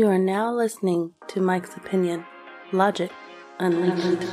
You 0.00 0.08
are 0.08 0.18
now 0.18 0.50
listening 0.50 1.12
to 1.28 1.42
Mike's 1.42 1.76
Opinion 1.76 2.24
Logic 2.72 3.12
Unleashed. 3.58 4.26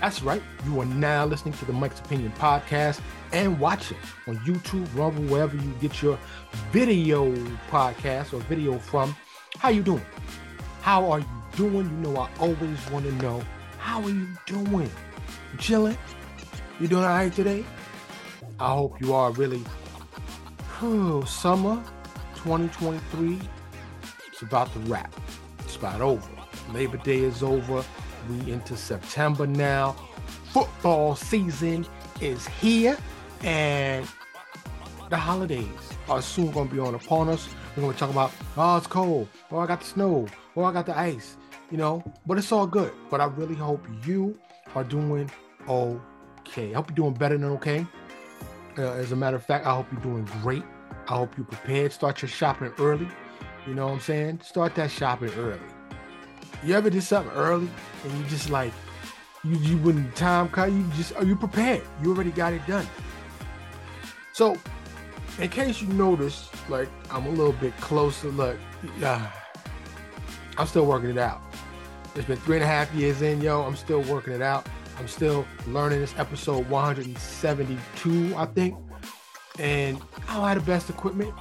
That's 0.00 0.22
right. 0.22 0.42
You 0.64 0.80
are 0.80 0.86
now 0.86 1.26
listening 1.26 1.52
to 1.58 1.66
the 1.66 1.74
Mike's 1.74 2.00
Opinion 2.00 2.32
podcast 2.38 3.02
and 3.34 3.60
watching 3.60 3.98
on 4.26 4.38
YouTube, 4.46 4.88
Rumble, 4.96 5.24
wherever 5.24 5.54
you 5.54 5.74
get 5.78 6.00
your 6.00 6.18
video 6.72 7.30
podcast 7.70 8.32
or 8.32 8.38
video 8.44 8.78
from. 8.78 9.14
How 9.58 9.68
you 9.68 9.82
doing? 9.82 10.06
How 10.80 11.10
are 11.10 11.18
you 11.18 11.26
doing? 11.54 11.84
You 11.84 11.96
know 12.12 12.16
I 12.16 12.30
always 12.40 12.90
want 12.90 13.04
to 13.04 13.12
know 13.16 13.42
how 13.76 14.00
are 14.00 14.08
you 14.08 14.26
doing? 14.46 14.90
Chilling? 15.58 15.98
You 16.80 16.88
doing 16.88 17.04
all 17.04 17.10
right 17.10 17.30
today? 17.30 17.62
I 18.58 18.68
hope 18.68 18.98
you 19.02 19.12
are 19.12 19.32
really. 19.32 19.62
Whew, 20.78 21.26
summer 21.26 21.84
2023. 22.44 23.40
It's 24.28 24.42
about 24.42 24.70
to 24.74 24.78
wrap. 24.80 25.14
It's 25.60 25.76
about 25.76 26.02
over. 26.02 26.28
Labor 26.72 26.98
Day 26.98 27.20
is 27.20 27.42
over. 27.42 27.82
We 28.28 28.52
into 28.52 28.76
September 28.76 29.46
now. 29.46 29.96
Football 30.52 31.16
season 31.16 31.86
is 32.20 32.46
here, 32.46 32.98
and 33.42 34.06
the 35.08 35.16
holidays 35.16 35.66
are 36.08 36.20
soon 36.20 36.50
going 36.50 36.68
to 36.68 36.74
be 36.74 36.80
on 36.80 36.94
upon 36.94 37.30
us. 37.30 37.48
We're 37.74 37.82
going 37.82 37.94
to 37.94 37.98
talk 37.98 38.10
about, 38.10 38.30
oh, 38.58 38.76
it's 38.76 38.86
cold. 38.86 39.26
Oh, 39.50 39.58
I 39.58 39.66
got 39.66 39.80
the 39.80 39.86
snow. 39.86 40.26
Oh, 40.54 40.64
I 40.64 40.72
got 40.72 40.86
the 40.86 40.96
ice. 40.96 41.36
You 41.70 41.78
know, 41.78 42.04
but 42.26 42.36
it's 42.36 42.52
all 42.52 42.66
good. 42.66 42.92
But 43.10 43.22
I 43.22 43.24
really 43.24 43.54
hope 43.54 43.84
you 44.06 44.38
are 44.74 44.84
doing 44.84 45.30
okay. 45.66 46.72
I 46.72 46.74
hope 46.74 46.90
you're 46.90 46.96
doing 46.96 47.14
better 47.14 47.38
than 47.38 47.50
okay. 47.52 47.86
Uh, 48.76 48.92
as 48.92 49.12
a 49.12 49.16
matter 49.16 49.36
of 49.36 49.44
fact, 49.44 49.66
I 49.66 49.74
hope 49.74 49.86
you're 49.90 50.02
doing 50.02 50.28
great. 50.42 50.62
I 51.08 51.14
hope 51.14 51.36
you're 51.36 51.46
prepared. 51.46 51.92
Start 51.92 52.22
your 52.22 52.28
shopping 52.28 52.72
early. 52.78 53.08
You 53.66 53.74
know 53.74 53.86
what 53.86 53.94
I'm 53.94 54.00
saying? 54.00 54.40
Start 54.42 54.74
that 54.76 54.90
shopping 54.90 55.30
early. 55.36 55.60
You 56.62 56.74
ever 56.74 56.90
did 56.90 57.02
something 57.02 57.32
early 57.34 57.68
and 58.04 58.18
you 58.18 58.24
just 58.28 58.50
like 58.50 58.72
you 59.42 59.56
you 59.58 59.76
when 59.78 60.10
time 60.12 60.48
cut 60.48 60.72
you 60.72 60.84
just 60.96 61.14
are 61.16 61.24
you 61.24 61.36
prepared? 61.36 61.82
You 62.02 62.12
already 62.12 62.30
got 62.30 62.52
it 62.52 62.66
done. 62.66 62.86
So, 64.32 64.56
in 65.38 65.50
case 65.50 65.82
you 65.82 65.88
notice, 65.88 66.50
like 66.68 66.88
I'm 67.10 67.26
a 67.26 67.30
little 67.30 67.52
bit 67.52 67.76
closer. 67.78 68.28
Look, 68.28 68.56
yeah, 68.98 69.30
I'm 70.56 70.66
still 70.66 70.86
working 70.86 71.10
it 71.10 71.18
out. 71.18 71.42
It's 72.14 72.26
been 72.26 72.38
three 72.38 72.56
and 72.56 72.64
a 72.64 72.66
half 72.66 72.92
years 72.94 73.22
in, 73.22 73.40
yo. 73.40 73.62
I'm 73.62 73.76
still 73.76 74.02
working 74.02 74.32
it 74.32 74.42
out. 74.42 74.66
I'm 74.98 75.08
still 75.08 75.44
learning 75.66 76.00
this 76.00 76.14
episode 76.16 76.68
172, 76.68 78.34
I 78.36 78.46
think. 78.46 78.76
And 79.58 80.00
I 80.28 80.34
don't 80.34 80.48
have 80.48 80.58
the 80.58 80.66
best 80.66 80.90
equipment. 80.90 81.32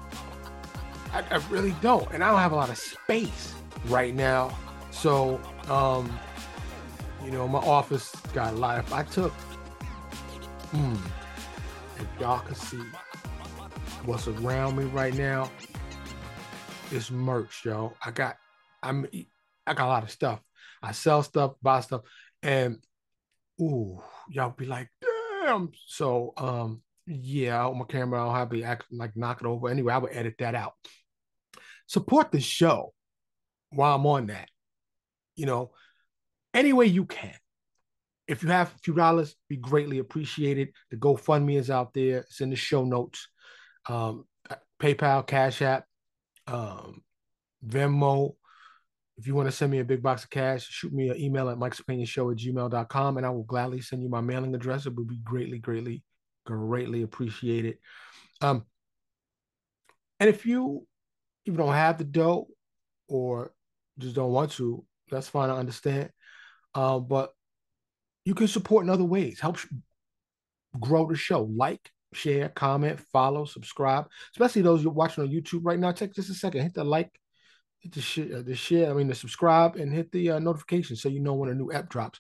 I, 1.11 1.23
I 1.31 1.35
really 1.49 1.75
don't. 1.81 2.09
And 2.11 2.23
I 2.23 2.29
don't 2.29 2.39
have 2.39 2.51
a 2.51 2.55
lot 2.55 2.69
of 2.69 2.77
space 2.77 3.53
right 3.87 4.13
now. 4.13 4.55
So, 4.91 5.39
um, 5.67 6.17
you 7.25 7.31
know, 7.31 7.47
my 7.47 7.59
office 7.59 8.15
got 8.33 8.53
a 8.53 8.57
lot. 8.57 8.79
If 8.79 8.93
I 8.93 9.03
took, 9.03 9.31
hmm, 10.71 10.95
if 11.97 12.07
y'all 12.19 12.39
can 12.39 12.55
see 12.55 12.81
what's 14.05 14.27
around 14.27 14.77
me 14.77 14.83
right 14.85 15.13
now, 15.13 15.49
it's 16.91 17.09
merch, 17.09 17.65
yo. 17.65 17.93
I 18.05 18.11
got, 18.11 18.37
I'm, 18.83 19.07
I 19.65 19.73
got 19.73 19.87
a 19.87 19.89
lot 19.89 20.03
of 20.03 20.11
stuff. 20.11 20.39
I 20.83 20.91
sell 20.91 21.23
stuff, 21.23 21.53
buy 21.61 21.79
stuff, 21.79 22.01
and 22.43 22.77
ooh, 23.59 23.99
y'all 24.29 24.51
be 24.51 24.65
like, 24.67 24.89
damn. 25.01 25.71
So, 25.87 26.33
um, 26.37 26.82
yeah, 27.05 27.65
on 27.67 27.77
my 27.77 27.85
camera, 27.85 28.21
I'll 28.21 28.33
have 28.33 28.49
to 28.51 28.63
act 28.63 28.85
like 28.91 29.15
knock 29.15 29.41
it 29.41 29.47
over. 29.47 29.69
Anyway, 29.69 29.93
I 29.93 29.97
would 29.97 30.13
edit 30.13 30.35
that 30.39 30.55
out. 30.55 30.73
Support 31.87 32.31
the 32.31 32.39
show 32.39 32.93
while 33.71 33.95
I'm 33.95 34.05
on 34.05 34.27
that. 34.27 34.49
You 35.35 35.45
know, 35.45 35.71
any 36.53 36.73
way 36.73 36.85
you 36.85 37.05
can. 37.05 37.33
If 38.27 38.41
you 38.41 38.49
have 38.49 38.73
a 38.73 38.79
few 38.79 38.93
dollars, 38.93 39.35
be 39.49 39.57
greatly 39.57 39.99
appreciated. 39.99 40.69
The 40.91 40.97
GoFundMe 40.97 41.57
is 41.57 41.69
out 41.69 41.93
there. 41.93 42.19
It's 42.19 42.39
in 42.39 42.51
the 42.51 42.55
show 42.55 42.85
notes. 42.85 43.27
Um, 43.89 44.25
PayPal, 44.79 45.27
Cash 45.27 45.61
App, 45.61 45.85
um, 46.47 47.03
Venmo. 47.65 48.35
If 49.17 49.27
you 49.27 49.35
want 49.35 49.47
to 49.47 49.51
send 49.51 49.71
me 49.71 49.79
a 49.79 49.85
big 49.85 50.01
box 50.01 50.23
of 50.23 50.29
cash, 50.29 50.65
shoot 50.67 50.93
me 50.93 51.09
an 51.09 51.19
email 51.19 51.49
at 51.49 51.57
mikesopinionshow 51.57 52.31
at 52.31 52.37
gmail.com 52.37 53.17
and 53.17 53.25
I 53.25 53.29
will 53.29 53.43
gladly 53.43 53.81
send 53.81 54.01
you 54.01 54.09
my 54.09 54.21
mailing 54.21 54.55
address. 54.55 54.85
It 54.85 54.95
would 54.95 55.07
be 55.07 55.19
greatly, 55.23 55.59
greatly 55.59 56.03
greatly 56.45 57.01
appreciate 57.01 57.65
it. 57.65 57.79
Um, 58.41 58.65
and 60.19 60.29
if 60.29 60.45
you 60.45 60.85
even 61.45 61.57
don't 61.57 61.73
have 61.73 61.97
the 61.97 62.03
dough 62.03 62.47
or 63.07 63.53
just 63.99 64.15
don't 64.15 64.31
want 64.31 64.51
to, 64.51 64.85
that's 65.09 65.27
fine. 65.27 65.49
I 65.49 65.57
understand. 65.57 66.09
Uh, 66.73 66.99
but 66.99 67.31
you 68.25 68.33
can 68.33 68.47
support 68.47 68.83
in 68.83 68.89
other 68.89 69.03
ways. 69.03 69.39
Help 69.39 69.57
grow 70.79 71.07
the 71.07 71.15
show. 71.15 71.43
Like, 71.43 71.91
share, 72.13 72.49
comment, 72.49 72.99
follow, 73.11 73.45
subscribe. 73.45 74.05
Especially 74.33 74.61
those 74.61 74.83
you're 74.83 74.93
watching 74.93 75.23
on 75.23 75.29
YouTube 75.29 75.61
right 75.63 75.79
now. 75.79 75.91
Take 75.91 76.13
just 76.13 76.29
a 76.29 76.33
second. 76.33 76.61
Hit 76.61 76.73
the 76.73 76.83
like, 76.83 77.11
hit 77.79 77.91
the 77.91 78.01
share, 78.01 78.43
the 78.43 78.55
share. 78.55 78.89
I 78.89 78.93
mean 78.93 79.07
the 79.07 79.15
subscribe, 79.15 79.75
and 79.75 79.93
hit 79.93 80.11
the 80.11 80.31
uh, 80.31 80.39
notification 80.39 80.95
so 80.95 81.09
you 81.09 81.19
know 81.19 81.33
when 81.33 81.49
a 81.49 81.55
new 81.55 81.71
app 81.71 81.89
drops. 81.89 82.19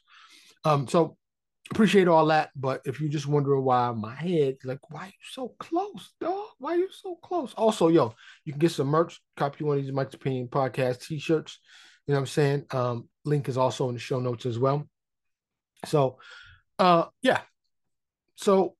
Um, 0.65 0.87
so 0.87 1.17
appreciate 1.71 2.07
all 2.07 2.25
that. 2.27 2.49
But 2.55 2.81
if 2.85 2.99
you're 2.99 3.09
just 3.09 3.27
wondering 3.27 3.63
why 3.63 3.91
my 3.91 4.15
head, 4.15 4.57
like, 4.63 4.89
why 4.89 5.07
you 5.07 5.11
so 5.31 5.55
close, 5.59 6.13
dog? 6.19 6.45
Why 6.59 6.75
you 6.75 6.89
so 6.91 7.15
close? 7.15 7.53
Also, 7.55 7.87
yo, 7.87 8.13
you 8.45 8.53
can 8.53 8.59
get 8.59 8.71
some 8.71 8.87
merch, 8.87 9.19
copy 9.37 9.63
one 9.63 9.77
of 9.77 9.83
these 9.83 9.93
Mike's 9.93 10.15
Opinion 10.15 10.47
podcast 10.47 11.05
t-shirts. 11.07 11.59
You 12.05 12.13
know 12.13 12.19
what 12.19 12.21
I'm 12.21 12.27
saying? 12.27 12.65
Um, 12.71 13.09
link 13.25 13.47
is 13.47 13.57
also 13.57 13.87
in 13.87 13.95
the 13.95 13.99
show 13.99 14.19
notes 14.19 14.45
as 14.45 14.59
well. 14.59 14.87
So 15.85 16.17
uh 16.79 17.05
yeah. 17.21 17.41
So 18.35 18.75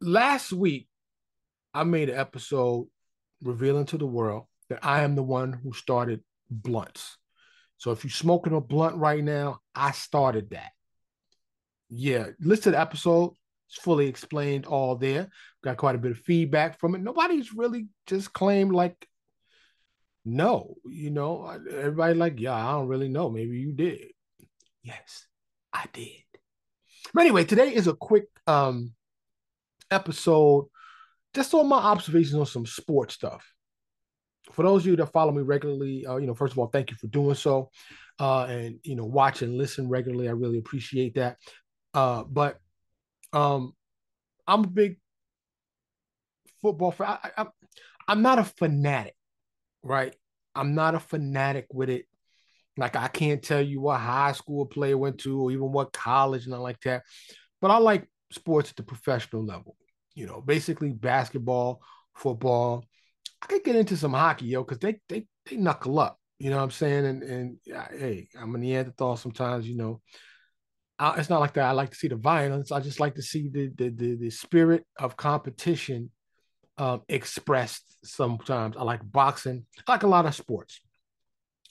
last 0.00 0.52
week 0.52 0.88
I 1.74 1.84
made 1.84 2.08
an 2.08 2.18
episode 2.18 2.88
revealing 3.42 3.86
to 3.86 3.98
the 3.98 4.06
world 4.06 4.44
that 4.68 4.80
I 4.82 5.02
am 5.02 5.14
the 5.14 5.22
one 5.22 5.52
who 5.52 5.72
started 5.72 6.22
blunts. 6.50 7.16
So 7.76 7.92
if 7.92 8.04
you're 8.04 8.10
smoking 8.10 8.54
a 8.54 8.60
blunt 8.60 8.96
right 8.96 9.22
now, 9.22 9.60
I 9.74 9.92
started 9.92 10.50
that 10.50 10.70
yeah, 11.90 12.26
listen 12.40 12.64
to 12.64 12.70
the 12.72 12.80
episode. 12.80 13.34
It's 13.68 13.78
fully 13.78 14.06
explained 14.06 14.66
all 14.66 14.96
there. 14.96 15.28
Got 15.62 15.76
quite 15.76 15.94
a 15.94 15.98
bit 15.98 16.12
of 16.12 16.18
feedback 16.18 16.78
from 16.78 16.94
it. 16.94 17.02
Nobody's 17.02 17.52
really 17.52 17.88
just 18.06 18.32
claimed 18.32 18.72
like, 18.72 19.06
no, 20.24 20.74
you 20.86 21.10
know, 21.10 21.46
everybody 21.70 22.14
like, 22.14 22.40
yeah, 22.40 22.54
I 22.54 22.72
don't 22.72 22.88
really 22.88 23.08
know. 23.08 23.30
Maybe 23.30 23.58
you 23.58 23.72
did. 23.72 24.08
Yes, 24.82 25.26
I 25.72 25.84
did. 25.92 26.22
But 27.12 27.22
anyway, 27.22 27.44
today 27.44 27.74
is 27.74 27.86
a 27.86 27.94
quick 27.94 28.26
um 28.46 28.94
episode 29.90 30.68
just 31.34 31.54
on 31.54 31.68
my 31.68 31.78
observations 31.78 32.34
on 32.34 32.46
some 32.46 32.66
sports 32.66 33.14
stuff. 33.14 33.46
For 34.52 34.62
those 34.62 34.82
of 34.82 34.86
you 34.86 34.96
that 34.96 35.12
follow 35.12 35.32
me 35.32 35.42
regularly, 35.42 36.06
uh, 36.06 36.16
you 36.16 36.26
know, 36.26 36.34
first 36.34 36.52
of 36.52 36.58
all, 36.58 36.68
thank 36.68 36.90
you 36.90 36.96
for 36.96 37.06
doing 37.06 37.34
so. 37.34 37.70
Uh, 38.18 38.44
and 38.44 38.80
you 38.82 38.96
know, 38.96 39.04
watch 39.04 39.42
and 39.42 39.56
listen 39.56 39.88
regularly. 39.88 40.28
I 40.28 40.32
really 40.32 40.58
appreciate 40.58 41.14
that. 41.14 41.36
Uh, 41.98 42.22
but 42.22 42.60
um, 43.32 43.72
I'm 44.46 44.62
a 44.62 44.68
big 44.68 44.98
football 46.62 46.92
fan. 46.92 47.08
I, 47.08 47.30
I, 47.36 47.46
I'm 48.06 48.22
not 48.22 48.38
a 48.38 48.44
fanatic, 48.44 49.16
right? 49.82 50.14
I'm 50.54 50.76
not 50.76 50.94
a 50.94 51.00
fanatic 51.00 51.66
with 51.72 51.90
it. 51.90 52.06
Like 52.76 52.94
I 52.94 53.08
can't 53.08 53.42
tell 53.42 53.60
you 53.60 53.80
what 53.80 53.98
high 53.98 54.30
school 54.30 54.64
player 54.66 54.96
went 54.96 55.18
to 55.20 55.40
or 55.40 55.50
even 55.50 55.72
what 55.72 55.92
college, 55.92 56.46
and 56.46 56.56
like 56.60 56.80
that. 56.82 57.02
But 57.60 57.72
I 57.72 57.78
like 57.78 58.06
sports 58.30 58.70
at 58.70 58.76
the 58.76 58.84
professional 58.84 59.44
level. 59.44 59.74
You 60.14 60.26
know, 60.26 60.40
basically 60.40 60.92
basketball, 60.92 61.82
football. 62.14 62.84
I 63.42 63.46
could 63.46 63.64
get 63.64 63.74
into 63.74 63.96
some 63.96 64.12
hockey, 64.12 64.46
yo, 64.46 64.62
because 64.62 64.78
they 64.78 65.00
they 65.08 65.26
they 65.50 65.56
knuckle 65.56 65.98
up. 65.98 66.20
You 66.38 66.50
know 66.50 66.58
what 66.58 66.62
I'm 66.62 66.70
saying? 66.70 67.06
And 67.06 67.22
and 67.24 67.56
hey, 67.66 68.28
I'm 68.40 68.54
a 68.54 68.58
Neanderthal 68.58 69.16
sometimes. 69.16 69.68
You 69.68 69.76
know, 69.76 70.00
I, 70.98 71.18
it's 71.18 71.30
not 71.30 71.40
like 71.40 71.54
that. 71.54 71.66
I 71.66 71.72
like 71.72 71.90
to 71.90 71.96
see 71.96 72.08
the 72.08 72.16
violence. 72.16 72.72
I 72.72 72.80
just 72.80 73.00
like 73.00 73.14
to 73.16 73.22
see 73.22 73.48
the 73.48 73.70
the 73.74 73.88
the, 73.90 74.14
the 74.16 74.30
spirit 74.30 74.84
of 74.98 75.16
competition 75.16 76.10
um, 76.78 77.02
expressed. 77.08 77.82
Sometimes 78.04 78.76
I 78.76 78.82
like 78.82 79.00
boxing. 79.10 79.66
I 79.86 79.92
like 79.92 80.02
a 80.02 80.08
lot 80.08 80.26
of 80.26 80.34
sports. 80.34 80.80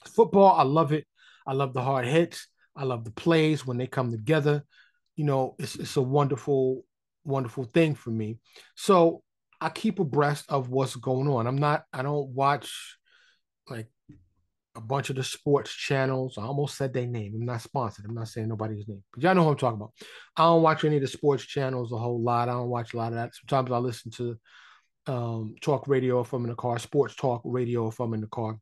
Football, 0.06 0.54
I 0.56 0.62
love 0.62 0.92
it. 0.92 1.06
I 1.46 1.52
love 1.52 1.72
the 1.72 1.82
hard 1.82 2.06
hits. 2.06 2.46
I 2.76 2.84
love 2.84 3.04
the 3.04 3.10
plays 3.10 3.66
when 3.66 3.78
they 3.78 3.86
come 3.86 4.10
together. 4.10 4.64
You 5.16 5.24
know, 5.24 5.56
it's 5.58 5.76
it's 5.76 5.96
a 5.96 6.02
wonderful, 6.02 6.84
wonderful 7.24 7.64
thing 7.64 7.94
for 7.94 8.10
me. 8.10 8.38
So 8.76 9.22
I 9.60 9.70
keep 9.70 9.98
abreast 9.98 10.44
of 10.48 10.68
what's 10.68 10.94
going 10.94 11.28
on. 11.28 11.46
I'm 11.46 11.58
not. 11.58 11.84
I 11.92 12.02
don't 12.02 12.28
watch 12.28 12.96
like 13.68 13.88
a 14.78 14.80
bunch 14.80 15.10
of 15.10 15.16
the 15.16 15.24
sports 15.24 15.72
channels. 15.72 16.38
I 16.38 16.42
almost 16.42 16.78
said 16.78 16.94
their 16.94 17.06
name. 17.06 17.34
I'm 17.34 17.44
not 17.44 17.60
sponsored. 17.60 18.04
I'm 18.04 18.14
not 18.14 18.28
saying 18.28 18.48
nobody's 18.48 18.86
name, 18.86 19.02
but 19.12 19.22
y'all 19.22 19.34
know 19.34 19.42
who 19.42 19.50
I'm 19.50 19.56
talking 19.56 19.76
about. 19.76 19.92
I 20.36 20.44
don't 20.44 20.62
watch 20.62 20.84
any 20.84 20.96
of 20.96 21.02
the 21.02 21.08
sports 21.08 21.44
channels 21.44 21.92
a 21.92 21.98
whole 21.98 22.22
lot. 22.22 22.48
I 22.48 22.52
don't 22.52 22.68
watch 22.68 22.94
a 22.94 22.96
lot 22.96 23.12
of 23.12 23.14
that. 23.14 23.34
Sometimes 23.34 23.72
I 23.72 23.78
listen 23.78 24.12
to 24.12 24.38
um, 25.08 25.56
talk 25.60 25.88
radio 25.88 26.20
if 26.20 26.32
I'm 26.32 26.44
in 26.44 26.50
the 26.50 26.54
car, 26.54 26.78
sports 26.78 27.16
talk 27.16 27.42
radio 27.44 27.88
if 27.88 27.98
I'm 27.98 28.14
in 28.14 28.20
the 28.20 28.28
car. 28.28 28.56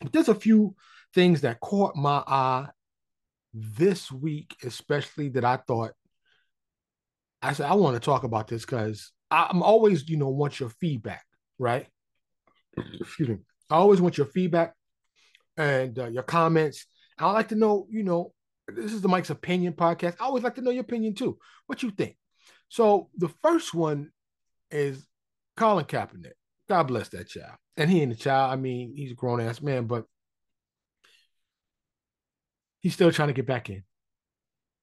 But 0.00 0.12
there's 0.12 0.30
a 0.30 0.34
few 0.34 0.74
things 1.14 1.42
that 1.42 1.60
caught 1.60 1.96
my 1.96 2.22
eye 2.26 2.68
this 3.52 4.10
week, 4.10 4.56
especially 4.64 5.28
that 5.30 5.44
I 5.44 5.58
thought 5.58 5.92
I 7.42 7.52
said 7.52 7.66
I 7.66 7.74
want 7.74 7.94
to 7.94 8.00
talk 8.00 8.24
about 8.24 8.48
this 8.48 8.64
because 8.64 9.12
I'm 9.30 9.62
always, 9.62 10.08
you 10.08 10.16
know, 10.16 10.30
want 10.30 10.60
your 10.60 10.70
feedback, 10.70 11.26
right? 11.58 11.86
Excuse 13.00 13.28
me. 13.28 13.38
I 13.68 13.76
always 13.76 14.00
want 14.00 14.16
your 14.16 14.26
feedback 14.26 14.74
and 15.56 15.98
uh, 15.98 16.08
your 16.08 16.22
comments. 16.22 16.86
I'd 17.18 17.32
like 17.32 17.48
to 17.48 17.54
know, 17.54 17.86
you 17.90 18.02
know, 18.02 18.32
this 18.68 18.92
is 18.92 19.02
the 19.02 19.08
Mike's 19.08 19.30
Opinion 19.30 19.74
podcast. 19.74 20.16
I 20.20 20.24
always 20.24 20.44
like 20.44 20.54
to 20.54 20.62
know 20.62 20.70
your 20.70 20.82
opinion 20.82 21.14
too. 21.14 21.38
What 21.66 21.82
you 21.82 21.90
think? 21.90 22.16
So 22.68 23.10
the 23.16 23.28
first 23.42 23.74
one 23.74 24.10
is 24.70 25.06
Colin 25.56 25.84
Kaepernick. 25.84 26.32
God 26.68 26.84
bless 26.84 27.08
that 27.08 27.28
child. 27.28 27.56
And 27.76 27.90
he 27.90 28.00
ain't 28.00 28.12
a 28.12 28.16
child. 28.16 28.52
I 28.52 28.56
mean, 28.56 28.94
he's 28.94 29.12
a 29.12 29.14
grown 29.14 29.40
ass 29.40 29.60
man, 29.60 29.86
but 29.86 30.04
he's 32.80 32.94
still 32.94 33.12
trying 33.12 33.28
to 33.28 33.34
get 33.34 33.46
back 33.46 33.70
in. 33.70 33.82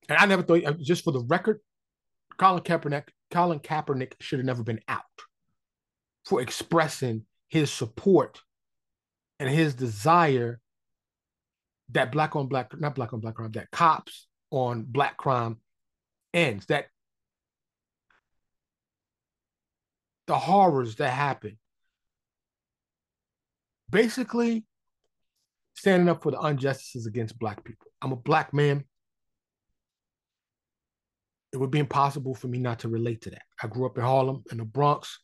And 0.09 0.17
I 0.17 0.25
never 0.25 0.43
thought, 0.43 0.65
uh, 0.65 0.73
just 0.73 1.03
for 1.03 1.11
the 1.11 1.23
record, 1.27 1.59
Colin 2.37 2.63
Kaepernick, 2.63 3.09
Colin 3.31 3.59
Kaepernick 3.59 4.13
should 4.19 4.39
have 4.39 4.45
never 4.45 4.63
been 4.63 4.81
out 4.87 5.01
for 6.25 6.41
expressing 6.41 7.25
his 7.47 7.71
support 7.71 8.41
and 9.39 9.49
his 9.49 9.75
desire 9.75 10.59
that 11.91 12.11
black 12.11 12.35
on 12.35 12.47
black, 12.47 12.77
not 12.79 12.95
black 12.95 13.13
on 13.13 13.19
black 13.19 13.35
crime, 13.35 13.51
that 13.53 13.71
cops 13.71 14.27
on 14.51 14.83
black 14.83 15.17
crime 15.17 15.57
ends, 16.33 16.65
that 16.67 16.87
the 20.27 20.37
horrors 20.37 20.95
that 20.97 21.11
happen. 21.11 21.57
Basically, 23.89 24.65
standing 25.75 26.09
up 26.09 26.23
for 26.23 26.31
the 26.31 26.41
injustices 26.41 27.05
against 27.05 27.39
black 27.39 27.63
people. 27.63 27.87
I'm 28.01 28.11
a 28.11 28.17
black 28.17 28.53
man. 28.53 28.83
It 31.53 31.57
would 31.57 31.71
be 31.71 31.79
impossible 31.79 32.35
for 32.35 32.47
me 32.47 32.57
not 32.57 32.79
to 32.79 32.89
relate 32.89 33.21
to 33.21 33.29
that. 33.29 33.43
I 33.63 33.67
grew 33.67 33.85
up 33.85 33.97
in 33.97 34.03
Harlem, 34.03 34.43
in 34.51 34.57
the 34.57 34.65
Bronx, 34.65 35.19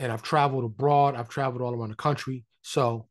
and 0.00 0.10
I've 0.10 0.22
traveled 0.22 0.64
abroad. 0.64 1.14
I've 1.14 1.28
traveled 1.28 1.62
all 1.62 1.74
around 1.74 1.90
the 1.90 1.96
country. 1.96 2.44
So 2.62 3.07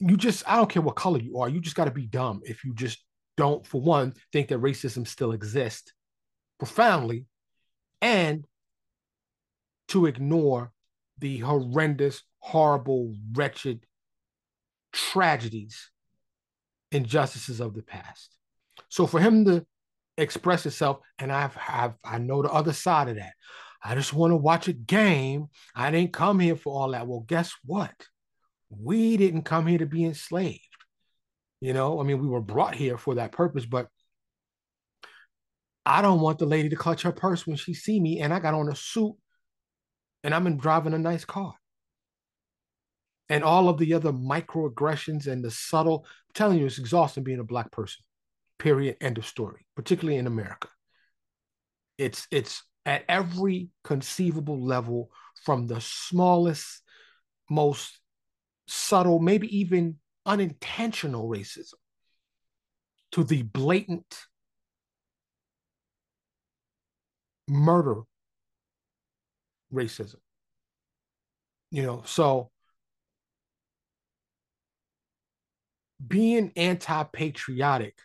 you 0.00 0.16
just, 0.16 0.48
I 0.48 0.56
don't 0.56 0.70
care 0.70 0.82
what 0.82 0.96
color 0.96 1.18
you 1.18 1.38
are, 1.38 1.48
you 1.48 1.60
just 1.60 1.76
got 1.76 1.84
to 1.84 1.90
be 1.90 2.06
dumb 2.06 2.40
if 2.44 2.64
you 2.64 2.74
just 2.74 3.04
don't, 3.36 3.66
for 3.66 3.80
one, 3.80 4.14
think 4.32 4.48
that 4.48 4.60
racism 4.60 5.06
still 5.06 5.32
exists 5.32 5.92
profoundly 6.58 7.26
and 8.00 8.46
to 9.88 10.06
ignore 10.06 10.72
the 11.18 11.38
horrendous, 11.38 12.22
horrible, 12.38 13.14
wretched 13.32 13.84
tragedies, 14.92 15.90
injustices 16.92 17.60
of 17.60 17.74
the 17.74 17.82
past. 17.82 18.34
So 18.88 19.06
for 19.06 19.20
him 19.20 19.44
to 19.44 19.66
express 20.16 20.62
himself, 20.62 20.98
and 21.18 21.30
I've, 21.30 21.56
I've 21.68 21.94
I 22.04 22.18
know 22.18 22.42
the 22.42 22.50
other 22.50 22.72
side 22.72 23.08
of 23.08 23.16
that. 23.16 23.32
I 23.82 23.94
just 23.94 24.12
want 24.12 24.32
to 24.32 24.36
watch 24.36 24.68
a 24.68 24.72
game. 24.74 25.46
I 25.74 25.90
didn't 25.90 26.12
come 26.12 26.38
here 26.38 26.56
for 26.56 26.74
all 26.74 26.90
that. 26.90 27.06
Well, 27.06 27.24
guess 27.26 27.52
what? 27.64 27.94
We 28.70 29.16
didn't 29.16 29.42
come 29.42 29.66
here 29.66 29.78
to 29.78 29.86
be 29.86 30.04
enslaved. 30.04 30.60
You 31.60 31.74
know, 31.74 32.00
I 32.00 32.04
mean, 32.04 32.20
we 32.20 32.28
were 32.28 32.40
brought 32.40 32.74
here 32.74 32.96
for 32.96 33.16
that 33.16 33.32
purpose, 33.32 33.66
but 33.66 33.88
I 35.84 36.02
don't 36.02 36.20
want 36.20 36.38
the 36.38 36.46
lady 36.46 36.68
to 36.70 36.76
clutch 36.76 37.02
her 37.02 37.12
purse 37.12 37.46
when 37.46 37.56
she 37.56 37.74
see 37.74 38.00
me 38.00 38.20
and 38.20 38.32
I 38.32 38.40
got 38.40 38.54
on 38.54 38.68
a 38.68 38.76
suit 38.76 39.14
and 40.22 40.34
I'm 40.34 40.46
in 40.46 40.56
driving 40.56 40.94
a 40.94 40.98
nice 40.98 41.24
car. 41.24 41.54
And 43.28 43.44
all 43.44 43.68
of 43.68 43.78
the 43.78 43.94
other 43.94 44.12
microaggressions 44.12 45.26
and 45.26 45.44
the 45.44 45.50
subtle, 45.50 46.04
I'm 46.06 46.34
telling 46.34 46.58
you, 46.58 46.66
it's 46.66 46.78
exhausting 46.78 47.22
being 47.22 47.38
a 47.38 47.44
black 47.44 47.70
person. 47.70 48.02
Period. 48.58 48.96
End 49.00 49.18
of 49.18 49.26
story. 49.26 49.66
Particularly 49.76 50.18
in 50.18 50.26
America. 50.26 50.68
It's 51.96 52.26
it's 52.30 52.62
at 52.84 53.04
every 53.08 53.68
conceivable 53.84 54.64
level, 54.64 55.10
from 55.44 55.66
the 55.66 55.80
smallest, 55.80 56.82
most 57.48 57.98
subtle, 58.70 59.18
maybe 59.18 59.58
even 59.58 59.96
unintentional 60.26 61.28
racism 61.28 61.74
to 63.12 63.24
the 63.24 63.42
blatant 63.42 64.26
murder 67.48 68.02
racism. 69.72 70.16
You 71.70 71.82
know, 71.82 72.02
so 72.04 72.50
being 76.06 76.52
anti 76.56 77.02
patriotic, 77.04 77.98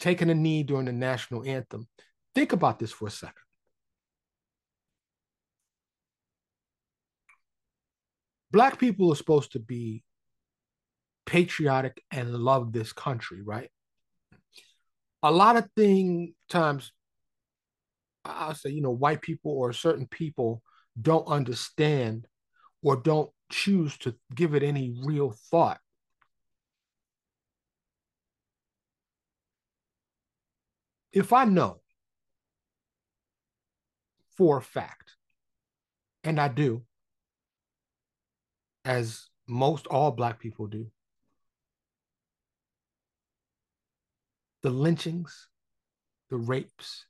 taking 0.00 0.30
a 0.30 0.34
knee 0.34 0.62
during 0.62 0.86
the 0.86 0.92
national 0.92 1.44
anthem, 1.44 1.88
think 2.34 2.52
about 2.52 2.78
this 2.78 2.92
for 2.92 3.08
a 3.08 3.10
second. 3.10 3.43
Black 8.54 8.78
people 8.78 9.10
are 9.10 9.16
supposed 9.16 9.50
to 9.50 9.58
be 9.58 10.04
patriotic 11.26 12.00
and 12.12 12.32
love 12.32 12.72
this 12.72 12.92
country, 12.92 13.42
right? 13.42 13.68
A 15.24 15.32
lot 15.32 15.56
of 15.56 15.68
thing 15.74 16.34
times 16.48 16.92
I'll 18.24 18.54
say, 18.54 18.70
you 18.70 18.80
know, 18.80 18.92
white 18.92 19.22
people 19.22 19.50
or 19.50 19.72
certain 19.72 20.06
people 20.06 20.62
don't 21.02 21.26
understand 21.26 22.28
or 22.80 22.94
don't 22.94 23.28
choose 23.50 23.98
to 23.98 24.14
give 24.32 24.54
it 24.54 24.62
any 24.62 24.94
real 25.02 25.34
thought. 25.50 25.80
If 31.12 31.32
I 31.32 31.44
know 31.44 31.80
for 34.36 34.58
a 34.58 34.62
fact, 34.62 35.16
and 36.22 36.40
I 36.40 36.46
do, 36.46 36.84
as 38.84 39.28
most 39.46 39.86
all 39.86 40.10
Black 40.10 40.38
people 40.38 40.66
do, 40.66 40.86
the 44.62 44.70
lynchings, 44.70 45.48
the 46.30 46.36
rapes, 46.36 47.06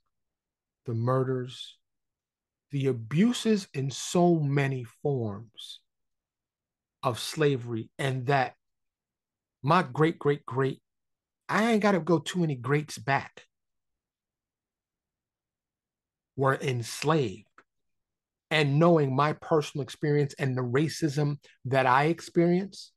the 0.86 0.94
murders, 0.94 1.76
the 2.70 2.86
abuses 2.86 3.68
in 3.72 3.90
so 3.90 4.36
many 4.36 4.84
forms 5.02 5.80
of 7.02 7.18
slavery, 7.20 7.90
and 7.98 8.26
that 8.26 8.54
my 9.62 9.82
great, 9.82 10.18
great, 10.18 10.44
great, 10.44 10.80
I 11.48 11.72
ain't 11.72 11.82
got 11.82 11.92
to 11.92 12.00
go 12.00 12.18
too 12.18 12.40
many 12.40 12.56
greats 12.56 12.98
back, 12.98 13.46
were 16.36 16.56
enslaved. 16.60 17.53
And 18.54 18.78
knowing 18.78 19.16
my 19.16 19.32
personal 19.32 19.82
experience 19.82 20.32
and 20.38 20.56
the 20.56 20.62
racism 20.62 21.38
that 21.64 21.86
I 21.86 22.04
experience, 22.04 22.92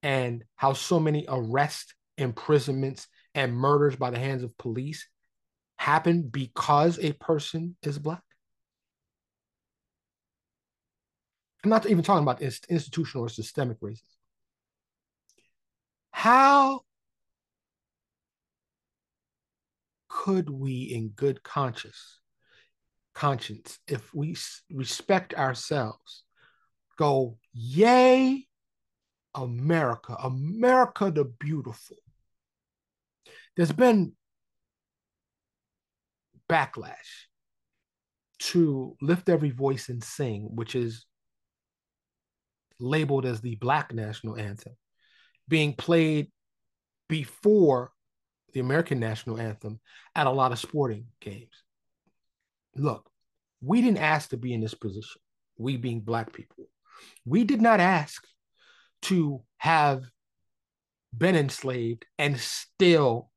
and 0.00 0.44
how 0.54 0.74
so 0.74 1.00
many 1.00 1.24
arrests, 1.28 1.92
imprisonments, 2.16 3.08
and 3.34 3.52
murders 3.52 3.96
by 3.96 4.10
the 4.10 4.18
hands 4.20 4.44
of 4.44 4.56
police 4.56 5.08
happen 5.76 6.22
because 6.22 7.00
a 7.00 7.14
person 7.14 7.76
is 7.82 7.98
black? 7.98 8.22
I'm 11.64 11.70
not 11.70 11.86
even 11.86 12.04
talking 12.04 12.22
about 12.22 12.40
institutional 12.40 13.24
or 13.26 13.28
systemic 13.28 13.80
racism. 13.80 14.02
How 16.12 16.82
could 20.08 20.48
we, 20.48 20.82
in 20.82 21.08
good 21.08 21.42
conscience, 21.42 22.20
conscience, 23.18 23.80
if 23.88 24.14
we 24.14 24.36
respect 24.72 25.34
ourselves, 25.34 26.22
go, 26.96 27.36
yay, 27.52 28.46
America, 29.34 30.14
America 30.22 31.10
the 31.10 31.24
beautiful. 31.24 31.96
There's 33.56 33.72
been 33.72 34.12
backlash 36.48 37.26
to 38.38 38.96
Lift 39.02 39.28
Every 39.28 39.50
Voice 39.50 39.88
and 39.88 40.02
Sing, 40.02 40.50
which 40.54 40.76
is 40.76 41.04
labeled 42.78 43.26
as 43.26 43.40
the 43.40 43.56
Black 43.56 43.92
National 43.92 44.36
Anthem, 44.36 44.76
being 45.48 45.74
played 45.74 46.30
before 47.08 47.90
the 48.52 48.60
American 48.60 49.00
National 49.00 49.40
Anthem 49.40 49.80
at 50.14 50.28
a 50.28 50.30
lot 50.30 50.52
of 50.52 50.60
sporting 50.60 51.06
games. 51.20 51.64
Look, 52.76 53.07
we 53.60 53.80
didn't 53.82 53.98
ask 53.98 54.30
to 54.30 54.36
be 54.36 54.52
in 54.52 54.60
this 54.60 54.74
position, 54.74 55.20
we 55.56 55.76
being 55.76 56.00
Black 56.00 56.32
people. 56.32 56.68
We 57.24 57.44
did 57.44 57.60
not 57.60 57.80
ask 57.80 58.24
to 59.02 59.42
have 59.58 60.04
been 61.16 61.36
enslaved 61.36 62.06
and 62.18 62.38
still 62.38 63.30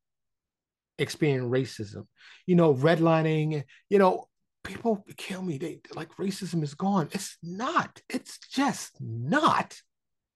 experience 0.97 1.45
racism. 1.45 2.07
You 2.45 2.55
know, 2.55 2.73
redlining, 2.73 3.63
you 3.89 3.99
know, 3.99 4.25
people 4.63 5.05
kill 5.17 5.41
me. 5.41 5.57
They 5.57 5.81
like 5.95 6.15
racism 6.17 6.63
is 6.63 6.75
gone. 6.75 7.09
It's 7.11 7.37
not. 7.41 8.01
It's 8.09 8.39
just 8.51 8.91
not. 8.99 9.79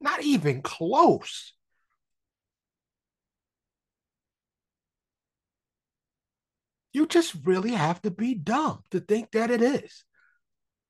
Not 0.01 0.24
even 0.24 0.62
close. 0.62 1.54
You 6.96 7.06
just 7.06 7.36
really 7.44 7.72
have 7.72 8.02
to 8.04 8.10
be 8.10 8.36
dumb 8.36 8.82
to 8.92 9.02
think 9.02 9.32
that 9.32 9.52
it 9.52 9.62
is. 9.62 10.06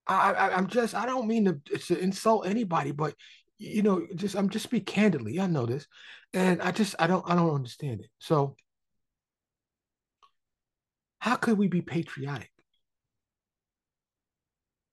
I, 0.05 0.33
I 0.33 0.57
am 0.59 0.67
just 0.67 0.93
I 0.93 1.07
don't 1.07 1.27
mean 1.27 1.45
to, 1.45 1.77
to 1.79 1.97
insult 1.97 2.45
anybody, 2.45 2.91
but 2.91 3.15
you 3.57 3.81
know, 3.81 4.05
just 4.13 4.35
I'm 4.35 4.49
just 4.51 4.65
speak 4.65 4.85
candidly. 4.85 5.39
I 5.39 5.47
know 5.47 5.65
this, 5.65 5.87
and 6.31 6.61
I 6.61 6.71
just 6.71 6.93
I 6.99 7.07
don't 7.07 7.27
I 7.27 7.33
don't 7.33 7.55
understand 7.55 8.01
it. 8.01 8.11
So 8.19 8.55
how 11.17 11.37
could 11.37 11.57
we 11.57 11.69
be 11.69 11.81
patriotic? 11.81 12.51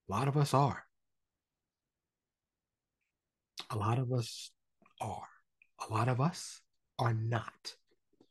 A 0.08 0.12
lot 0.12 0.28
of 0.28 0.38
us 0.38 0.54
are. 0.54 0.82
A 3.68 3.76
lot 3.76 3.98
of 3.98 4.10
us 4.14 4.50
are. 4.98 5.28
A 5.90 5.92
lot 5.92 6.08
of 6.08 6.22
us 6.22 6.62
are 6.98 7.12
not 7.12 7.74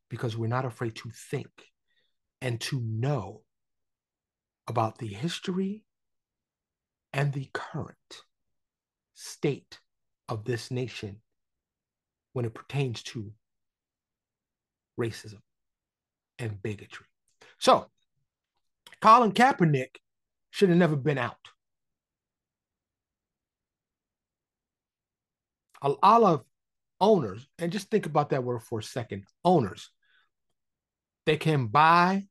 because 0.10 0.36
we're 0.36 0.48
not 0.48 0.66
afraid 0.66 0.96
to 0.96 1.12
think 1.30 1.52
and 2.42 2.60
to 2.60 2.82
know 2.82 3.42
about 4.68 4.98
the 4.98 5.08
history 5.08 5.84
and 7.14 7.34
the 7.34 7.50
current 7.54 8.24
state 9.14 9.80
of 10.30 10.46
this 10.46 10.72
nation 10.72 11.18
when 12.34 12.46
it 12.46 12.54
pertains 12.54 13.04
to 13.04 13.32
racism 15.00 15.42
and 16.40 16.62
bigotry. 16.62 17.06
So, 17.60 17.88
Colin 19.02 19.34
Kaepernick 19.34 19.98
should 20.50 20.70
have 20.70 20.78
never 20.78 20.96
been 20.96 21.18
out. 21.18 21.38
A 25.82 25.90
lot 25.90 26.24
of 26.24 26.46
owners, 27.00 27.48
and 27.58 27.72
just 27.72 27.90
think 27.90 28.06
about 28.06 28.30
that 28.30 28.44
word 28.44 28.62
for 28.62 28.80
a 28.80 28.84
second 28.84 29.26
owners, 29.44 29.90
they 31.26 31.38
can 31.38 31.68
buy, 31.68 32.28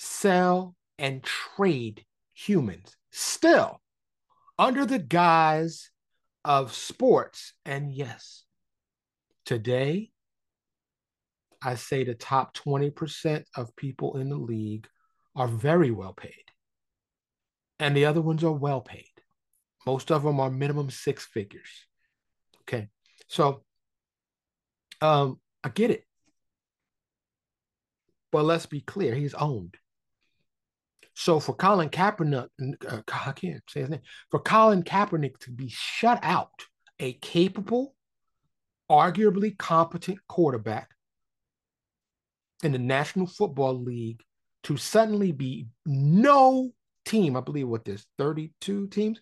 sell, 0.00 0.74
and 0.98 1.22
trade 1.22 2.04
humans 2.32 2.96
still 3.10 3.80
under 4.58 4.86
the 4.86 4.98
guise 4.98 5.90
of 6.44 6.72
sports. 6.72 7.52
And 7.64 7.92
yes, 7.92 8.44
today 9.44 10.10
I 11.62 11.74
say 11.74 12.04
the 12.04 12.14
top 12.14 12.56
20% 12.56 13.44
of 13.56 13.76
people 13.76 14.16
in 14.16 14.30
the 14.30 14.38
league 14.38 14.88
are 15.36 15.48
very 15.48 15.90
well 15.90 16.14
paid. 16.14 16.44
And 17.78 17.94
the 17.94 18.06
other 18.06 18.22
ones 18.22 18.42
are 18.42 18.52
well 18.52 18.80
paid. 18.80 19.04
Most 19.86 20.10
of 20.10 20.22
them 20.22 20.40
are 20.40 20.50
minimum 20.50 20.90
six 20.90 21.26
figures. 21.26 21.86
Okay. 22.62 22.88
So 23.28 23.64
um, 25.02 25.40
I 25.62 25.68
get 25.68 25.90
it. 25.90 26.04
But 28.32 28.44
let's 28.44 28.66
be 28.66 28.80
clear, 28.80 29.14
he's 29.14 29.34
owned. 29.34 29.76
So 31.20 31.38
for 31.38 31.54
Colin 31.54 31.90
Kaepernick, 31.90 32.48
uh, 32.90 33.02
I 33.12 33.32
can't 33.32 33.62
say 33.68 33.80
his 33.80 33.90
name, 33.90 34.00
for 34.30 34.40
Colin 34.40 34.82
Kaepernick 34.82 35.36
to 35.40 35.50
be 35.50 35.68
shut 35.68 36.18
out, 36.22 36.64
a 36.98 37.12
capable, 37.12 37.94
arguably 38.90 39.56
competent 39.58 40.18
quarterback 40.28 40.88
in 42.62 42.72
the 42.72 42.78
National 42.78 43.26
Football 43.26 43.82
League 43.82 44.22
to 44.62 44.78
suddenly 44.78 45.30
be 45.30 45.66
no 45.84 46.70
team, 47.04 47.36
I 47.36 47.40
believe 47.40 47.68
what 47.68 47.84
this 47.84 48.06
32 48.16 48.86
teams. 48.86 49.20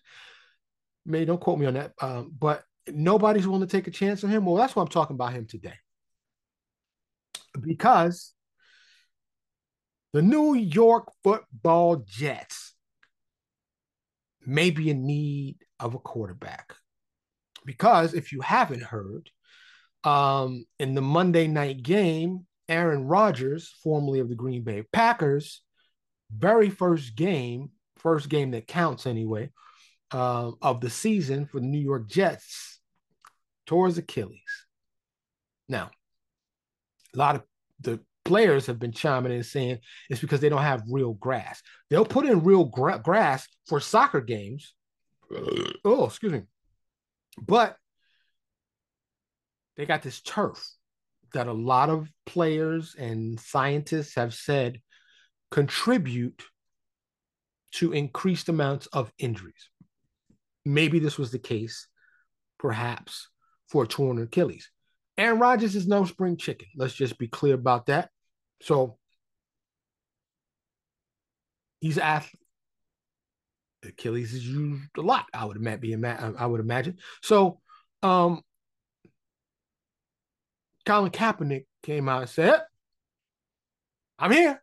Maybe 1.05 1.25
don't 1.25 1.41
quote 1.41 1.59
me 1.59 1.65
on 1.65 1.73
that, 1.73 1.91
um, 2.01 2.31
but 2.39 2.63
nobody's 2.87 3.45
willing 3.45 3.67
to 3.67 3.77
take 3.77 3.87
a 3.87 3.91
chance 3.91 4.23
on 4.23 4.29
him. 4.29 4.45
Well, 4.45 4.55
that's 4.55 4.73
why 4.73 4.83
I'm 4.83 4.87
talking 4.87 5.15
about 5.15 5.33
him 5.33 5.47
today. 5.47 5.75
Because 7.59 8.33
the 10.13 10.21
New 10.21 10.55
York 10.55 11.11
football 11.23 11.97
Jets 11.97 12.73
may 14.45 14.69
be 14.71 14.89
in 14.89 15.05
need 15.05 15.57
of 15.79 15.93
a 15.93 15.99
quarterback. 15.99 16.75
Because 17.65 18.13
if 18.13 18.31
you 18.31 18.41
haven't 18.41 18.83
heard, 18.83 19.29
um, 20.03 20.65
in 20.79 20.95
the 20.95 21.01
Monday 21.01 21.47
night 21.47 21.83
game, 21.83 22.45
Aaron 22.67 23.05
Rodgers, 23.05 23.75
formerly 23.83 24.19
of 24.19 24.29
the 24.29 24.35
Green 24.35 24.63
Bay 24.63 24.83
Packers, 24.93 25.61
very 26.31 26.69
first 26.69 27.15
game, 27.15 27.71
first 27.97 28.29
game 28.29 28.51
that 28.51 28.67
counts 28.67 29.05
anyway, 29.05 29.51
uh, 30.11 30.51
of 30.61 30.81
the 30.81 30.89
season 30.89 31.45
for 31.45 31.59
the 31.59 31.65
New 31.65 31.79
York 31.79 32.07
Jets, 32.07 32.79
his 33.69 33.97
Achilles. 33.99 34.65
Now, 35.67 35.91
a 37.13 37.17
lot 37.17 37.35
of 37.35 37.43
the 37.81 37.99
players 38.29 38.67
have 38.67 38.77
been 38.77 38.91
chiming 38.91 39.31
in 39.31 39.41
saying 39.41 39.79
it's 40.07 40.21
because 40.21 40.39
they 40.39 40.49
don't 40.49 40.61
have 40.61 40.83
real 40.87 41.13
grass. 41.13 41.63
They'll 41.89 42.05
put 42.05 42.27
in 42.27 42.43
real 42.43 42.63
gra- 42.63 43.01
grass 43.03 43.47
for 43.67 43.79
soccer 43.79 44.21
games. 44.21 44.75
oh, 45.83 46.05
excuse 46.05 46.31
me. 46.31 46.43
But 47.41 47.75
they 49.77 49.87
got 49.87 50.03
this 50.03 50.21
turf 50.21 50.63
that 51.33 51.47
a 51.47 51.53
lot 51.53 51.89
of 51.89 52.07
players 52.27 52.95
and 52.99 53.39
scientists 53.39 54.13
have 54.13 54.35
said 54.35 54.79
contribute 55.49 56.43
to 57.71 57.93
increased 57.93 58.47
amounts 58.47 58.85
of 58.93 59.11
injuries. 59.17 59.69
Maybe 60.65 60.99
this 60.99 61.17
was 61.17 61.31
the 61.31 61.39
case, 61.39 61.87
perhaps, 62.59 63.29
for 63.69 63.85
a 63.85 63.87
torn 63.87 64.21
Achilles. 64.21 64.69
Aaron 65.17 65.39
Rodgers 65.39 65.75
is 65.75 65.87
no 65.87 66.05
spring 66.05 66.37
chicken. 66.37 66.67
Let's 66.75 66.93
just 66.93 67.17
be 67.17 67.27
clear 67.27 67.55
about 67.55 67.87
that. 67.87 68.11
So 68.61 68.97
he's 71.79 71.97
athlete. 71.97 72.41
Achilles 73.83 74.33
is 74.33 74.45
used 74.45 74.89
a 74.97 75.01
lot. 75.01 75.25
I 75.33 75.45
would 75.45 75.57
imagine. 75.57 76.05
I 76.05 76.45
would 76.45 76.59
imagine. 76.59 76.97
So, 77.21 77.61
um, 78.03 78.41
Colin 80.85 81.11
Kaepernick 81.11 81.65
came 81.83 82.09
out 82.09 82.21
and 82.21 82.29
said, 82.29 82.61
"I'm 84.17 84.31
here. 84.31 84.61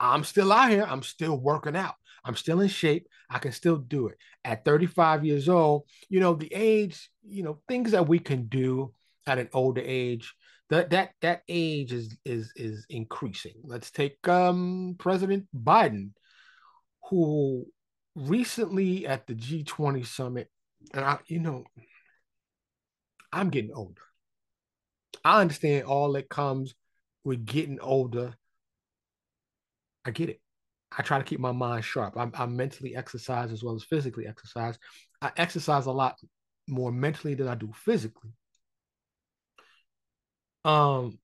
I'm 0.00 0.24
still 0.24 0.52
out 0.52 0.70
here. 0.70 0.84
I'm 0.84 1.02
still 1.02 1.38
working 1.38 1.76
out. 1.76 1.94
I'm 2.24 2.36
still 2.36 2.60
in 2.60 2.68
shape. 2.68 3.06
I 3.30 3.38
can 3.38 3.52
still 3.52 3.76
do 3.76 4.08
it. 4.08 4.18
At 4.44 4.64
35 4.64 5.24
years 5.24 5.48
old, 5.48 5.84
you 6.08 6.20
know, 6.20 6.34
the 6.34 6.52
age, 6.52 7.10
you 7.24 7.42
know, 7.42 7.60
things 7.68 7.92
that 7.92 8.08
we 8.08 8.18
can 8.18 8.46
do 8.46 8.92
at 9.26 9.38
an 9.38 9.48
older 9.52 9.82
age, 9.84 10.34
that 10.72 10.88
that 10.88 11.10
that 11.20 11.42
age 11.48 11.92
is 11.92 12.16
is 12.24 12.50
is 12.56 12.86
increasing. 12.88 13.52
Let's 13.62 13.90
take 13.90 14.26
um 14.26 14.96
President 14.98 15.46
Biden, 15.54 16.12
who 17.10 17.66
recently 18.16 19.06
at 19.06 19.26
the 19.26 19.34
G20 19.34 20.06
summit, 20.06 20.48
and 20.94 21.04
I, 21.04 21.18
you 21.26 21.40
know, 21.40 21.64
I'm 23.30 23.50
getting 23.50 23.74
older. 23.74 24.00
I 25.22 25.42
understand 25.42 25.84
all 25.84 26.12
that 26.12 26.30
comes 26.30 26.74
with 27.22 27.44
getting 27.44 27.78
older. 27.78 28.32
I 30.06 30.10
get 30.10 30.30
it. 30.30 30.40
I 30.96 31.02
try 31.02 31.18
to 31.18 31.24
keep 31.24 31.38
my 31.38 31.52
mind 31.52 31.84
sharp. 31.84 32.16
I'm, 32.16 32.32
I'm 32.34 32.56
mentally 32.56 32.96
exercise 32.96 33.52
as 33.52 33.62
well 33.62 33.74
as 33.74 33.84
physically 33.84 34.26
exercise. 34.26 34.78
I 35.20 35.32
exercise 35.36 35.84
a 35.84 35.92
lot 35.92 36.16
more 36.66 36.90
mentally 36.90 37.34
than 37.34 37.48
I 37.48 37.56
do 37.56 37.70
physically. 37.74 38.30
Um, 40.64 41.18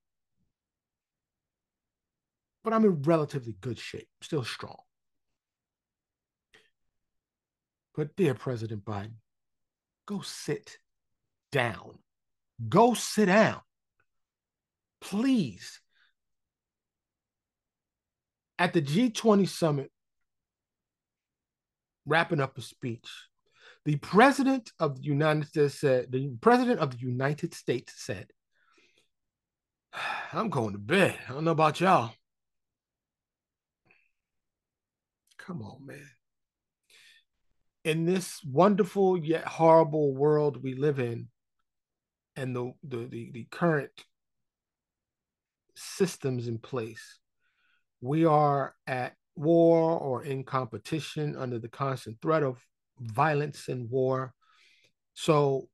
but 2.63 2.73
I'm 2.73 2.85
in 2.85 3.01
relatively 3.03 3.55
good 3.61 3.79
shape, 3.79 4.07
still 4.21 4.43
strong. 4.43 4.77
But 7.95 8.15
dear 8.15 8.33
President 8.33 8.83
Biden, 8.85 9.15
go 10.05 10.21
sit 10.21 10.77
down. 11.51 11.99
Go 12.67 12.93
sit 12.93 13.25
down. 13.25 13.61
Please 15.01 15.79
at 18.59 18.73
the 18.73 18.81
G20 18.81 19.47
summit, 19.47 19.89
wrapping 22.05 22.41
up 22.41 22.57
a 22.57 22.61
speech, 22.61 23.07
the 23.85 23.95
president 23.95 24.71
of 24.79 24.97
the 24.97 25.03
United 25.03 25.47
States 25.47 25.79
said, 25.79 26.11
the 26.11 26.29
president 26.41 26.81
of 26.81 26.91
the 26.91 26.99
United 26.99 27.53
States 27.53 27.93
said, 27.95 28.27
I'm 30.33 30.49
going 30.49 30.73
to 30.73 30.79
bed. 30.79 31.17
I 31.27 31.33
don't 31.33 31.43
know 31.43 31.51
about 31.51 31.79
y'all. 31.79 32.13
Come 35.37 35.61
on, 35.61 35.85
man. 35.85 36.09
In 37.83 38.05
this 38.05 38.39
wonderful 38.43 39.17
yet 39.17 39.45
horrible 39.45 40.13
world 40.13 40.61
we 40.61 40.75
live 40.75 40.99
in, 40.99 41.29
and 42.35 42.55
the 42.55 42.73
the 42.83 43.07
the, 43.07 43.31
the 43.33 43.47
current 43.49 43.91
systems 45.75 46.47
in 46.47 46.59
place, 46.59 47.19
we 48.01 48.25
are 48.25 48.75
at 48.85 49.13
war 49.35 49.97
or 49.97 50.23
in 50.23 50.43
competition 50.43 51.35
under 51.37 51.57
the 51.57 51.69
constant 51.69 52.21
threat 52.21 52.43
of 52.43 52.61
violence 52.99 53.69
and 53.69 53.89
war. 53.89 54.33
So 55.13 55.69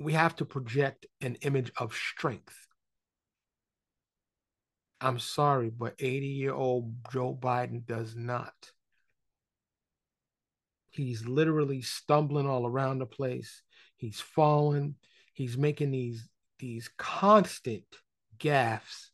we 0.00 0.12
have 0.12 0.36
to 0.36 0.44
project 0.44 1.06
an 1.20 1.34
image 1.42 1.72
of 1.76 1.92
strength. 1.92 2.67
I'm 5.00 5.18
sorry, 5.18 5.70
but 5.70 5.94
80 5.98 6.26
year 6.26 6.52
old 6.52 6.94
Joe 7.12 7.36
Biden 7.40 7.86
does 7.86 8.16
not. 8.16 8.72
He's 10.90 11.26
literally 11.26 11.82
stumbling 11.82 12.48
all 12.48 12.66
around 12.66 12.98
the 12.98 13.06
place. 13.06 13.62
He's 13.96 14.20
falling. 14.20 14.96
He's 15.34 15.56
making 15.56 15.92
these 15.92 16.28
these 16.58 16.90
constant 16.98 17.84
gaffes 18.38 19.10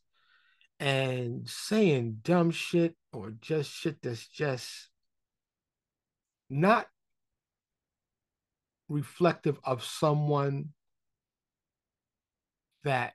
and 0.79 1.47
saying 1.47 2.19
dumb 2.23 2.49
shit 2.49 2.95
or 3.13 3.31
just 3.39 3.71
shit 3.71 4.01
that's 4.01 4.27
just 4.27 4.89
not 6.49 6.87
reflective 8.89 9.59
of 9.63 9.83
someone 9.83 10.69
that 12.83 13.13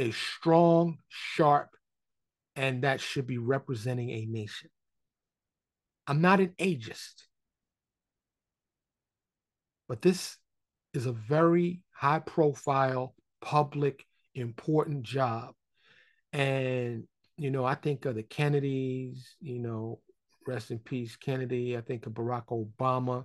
is 0.00 0.16
strong, 0.16 0.98
sharp, 1.08 1.70
and 2.56 2.84
that 2.84 3.00
should 3.00 3.26
be 3.26 3.38
representing 3.38 4.10
a 4.10 4.26
nation. 4.26 4.70
I'm 6.06 6.20
not 6.20 6.40
an 6.40 6.54
ageist, 6.58 7.14
but 9.88 10.02
this 10.02 10.36
is 10.92 11.06
a 11.06 11.12
very 11.12 11.82
high 11.92 12.18
profile, 12.18 13.14
public, 13.40 14.04
important 14.34 15.02
job. 15.02 15.54
And, 16.32 17.04
you 17.36 17.50
know, 17.50 17.64
I 17.64 17.74
think 17.74 18.04
of 18.04 18.16
the 18.16 18.22
Kennedys, 18.22 19.36
you 19.40 19.60
know, 19.60 20.00
rest 20.46 20.70
in 20.70 20.78
peace, 20.78 21.16
Kennedy. 21.16 21.76
I 21.76 21.80
think 21.80 22.06
of 22.06 22.12
Barack 22.12 22.46
Obama, 22.46 23.24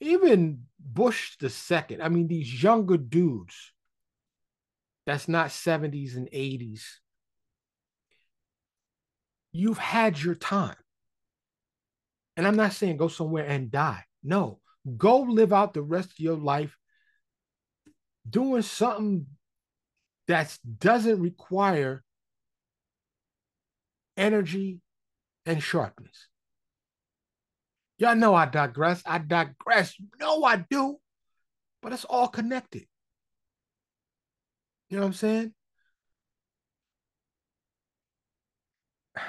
even 0.00 0.62
Bush 0.78 1.36
the 1.40 1.50
second. 1.50 2.02
I 2.02 2.08
mean, 2.08 2.28
these 2.28 2.62
younger 2.62 2.96
dudes 2.96 3.73
that's 5.06 5.28
not 5.28 5.48
70s 5.48 6.16
and 6.16 6.28
80s. 6.30 6.82
You've 9.52 9.78
had 9.78 10.20
your 10.20 10.34
time. 10.34 10.76
And 12.36 12.46
I'm 12.46 12.56
not 12.56 12.72
saying 12.72 12.96
go 12.96 13.08
somewhere 13.08 13.46
and 13.46 13.70
die. 13.70 14.04
No, 14.22 14.60
go 14.96 15.20
live 15.20 15.52
out 15.52 15.74
the 15.74 15.82
rest 15.82 16.10
of 16.10 16.18
your 16.18 16.36
life 16.36 16.76
doing 18.28 18.62
something 18.62 19.26
that 20.26 20.56
doesn't 20.78 21.20
require 21.20 22.02
energy 24.16 24.80
and 25.46 25.62
sharpness. 25.62 26.28
Y'all 27.98 28.16
know 28.16 28.34
I 28.34 28.46
digress. 28.46 29.02
I 29.06 29.18
digress. 29.18 29.98
You 29.98 30.06
know 30.18 30.42
I 30.44 30.64
do. 30.68 30.96
But 31.82 31.92
it's 31.92 32.04
all 32.04 32.28
connected. 32.28 32.86
You 34.94 35.00
know 35.00 35.06
what 35.06 35.08
I'm 35.08 35.14
saying? 35.14 35.52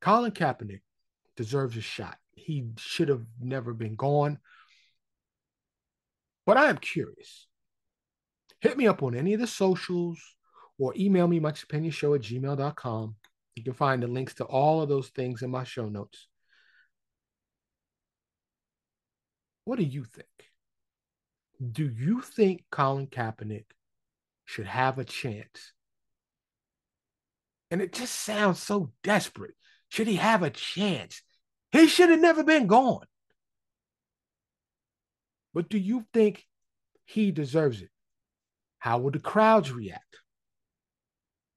Colin 0.00 0.32
Kaepernick 0.32 0.80
deserves 1.36 1.76
a 1.76 1.82
shot. 1.82 2.16
He 2.32 2.70
should 2.78 3.10
have 3.10 3.26
never 3.38 3.74
been 3.74 3.94
gone. 3.94 4.38
But 6.46 6.56
I 6.56 6.70
am 6.70 6.78
curious. 6.78 7.46
Hit 8.60 8.78
me 8.78 8.86
up 8.86 9.02
on 9.02 9.14
any 9.14 9.34
of 9.34 9.40
the 9.40 9.46
socials 9.46 10.18
or 10.78 10.94
email 10.96 11.28
me 11.28 11.38
show 11.90 12.14
at 12.14 12.22
gmail.com. 12.22 13.16
You 13.54 13.62
can 13.62 13.74
find 13.74 14.02
the 14.02 14.06
links 14.06 14.32
to 14.36 14.44
all 14.44 14.80
of 14.80 14.88
those 14.88 15.08
things 15.08 15.42
in 15.42 15.50
my 15.50 15.64
show 15.64 15.90
notes. 15.90 16.26
What 19.66 19.78
do 19.78 19.84
you 19.84 20.04
think? 20.04 20.26
Do 21.60 21.84
you 21.84 22.20
think 22.20 22.64
Colin 22.70 23.06
Kaepernick 23.06 23.66
should 24.44 24.66
have 24.66 24.98
a 24.98 25.04
chance? 25.04 25.72
And 27.70 27.80
it 27.80 27.92
just 27.92 28.14
sounds 28.14 28.62
so 28.62 28.92
desperate. 29.02 29.54
Should 29.88 30.06
he 30.06 30.16
have 30.16 30.42
a 30.42 30.50
chance? 30.50 31.22
He 31.72 31.86
should 31.86 32.10
have 32.10 32.20
never 32.20 32.44
been 32.44 32.66
gone. 32.66 33.06
But 35.54 35.68
do 35.68 35.78
you 35.78 36.04
think 36.12 36.44
he 37.04 37.30
deserves 37.30 37.80
it? 37.80 37.90
How 38.78 38.98
would 38.98 39.14
the 39.14 39.18
crowds 39.18 39.72
react? 39.72 40.02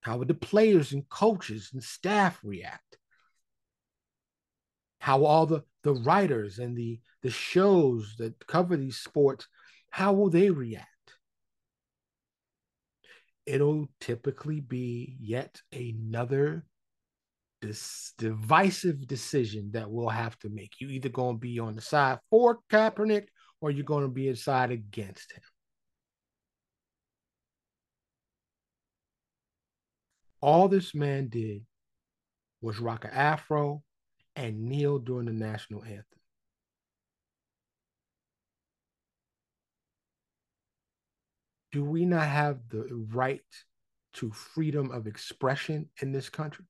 How 0.01 0.17
would 0.17 0.29
the 0.29 0.33
players 0.33 0.93
and 0.93 1.07
coaches 1.09 1.71
and 1.73 1.83
staff 1.83 2.39
react? 2.43 2.97
How 4.99 5.25
all 5.25 5.45
the, 5.45 5.63
the 5.83 5.93
writers 5.93 6.59
and 6.59 6.77
the, 6.77 6.99
the 7.21 7.29
shows 7.29 8.15
that 8.17 8.47
cover 8.47 8.77
these 8.77 8.97
sports, 8.97 9.47
how 9.89 10.13
will 10.13 10.29
they 10.29 10.49
react? 10.49 10.87
It'll 13.45 13.89
typically 13.99 14.59
be 14.59 15.17
yet 15.19 15.61
another 15.73 16.65
divisive 18.17 19.07
decision 19.07 19.71
that 19.73 19.89
we'll 19.89 20.09
have 20.09 20.37
to 20.39 20.49
make. 20.49 20.79
You 20.79 20.89
either 20.89 21.09
going 21.09 21.35
to 21.35 21.39
be 21.39 21.59
on 21.59 21.75
the 21.75 21.81
side 21.81 22.19
for 22.29 22.59
Kaepernick 22.71 23.25
or 23.61 23.71
you're 23.71 23.83
going 23.83 24.03
to 24.03 24.09
be 24.09 24.27
inside 24.27 24.71
against 24.71 25.33
him. 25.33 25.41
All 30.41 30.69
this 30.69 30.95
man 30.95 31.27
did 31.27 31.65
was 32.61 32.79
rock 32.79 33.03
an 33.03 33.11
afro 33.11 33.83
and 34.35 34.61
kneel 34.61 34.99
during 34.99 35.25
the 35.25 35.33
national 35.33 35.83
anthem. 35.83 36.18
Do 41.71 41.83
we 41.83 42.05
not 42.05 42.27
have 42.27 42.57
the 42.69 42.87
right 43.11 43.41
to 44.13 44.31
freedom 44.31 44.91
of 44.91 45.07
expression 45.07 45.89
in 46.01 46.11
this 46.11 46.29
country? 46.29 46.65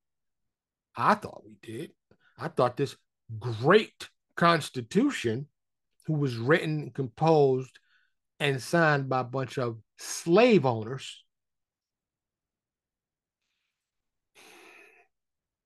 I 0.96 1.16
thought 1.16 1.44
we 1.46 1.56
did. 1.62 1.92
I 2.38 2.50
thought 2.50 2.76
this 2.76 2.96
great 3.40 4.10
Constitution 4.36 5.48
who 6.06 6.14
was 6.14 6.38
written, 6.38 6.92
composed, 6.92 7.80
and 8.40 8.62
signed 8.62 9.08
by 9.10 9.22
a 9.22 9.26
bunch 9.26 9.58
of 9.58 9.78
slave 9.98 10.66
owners. 10.66 11.24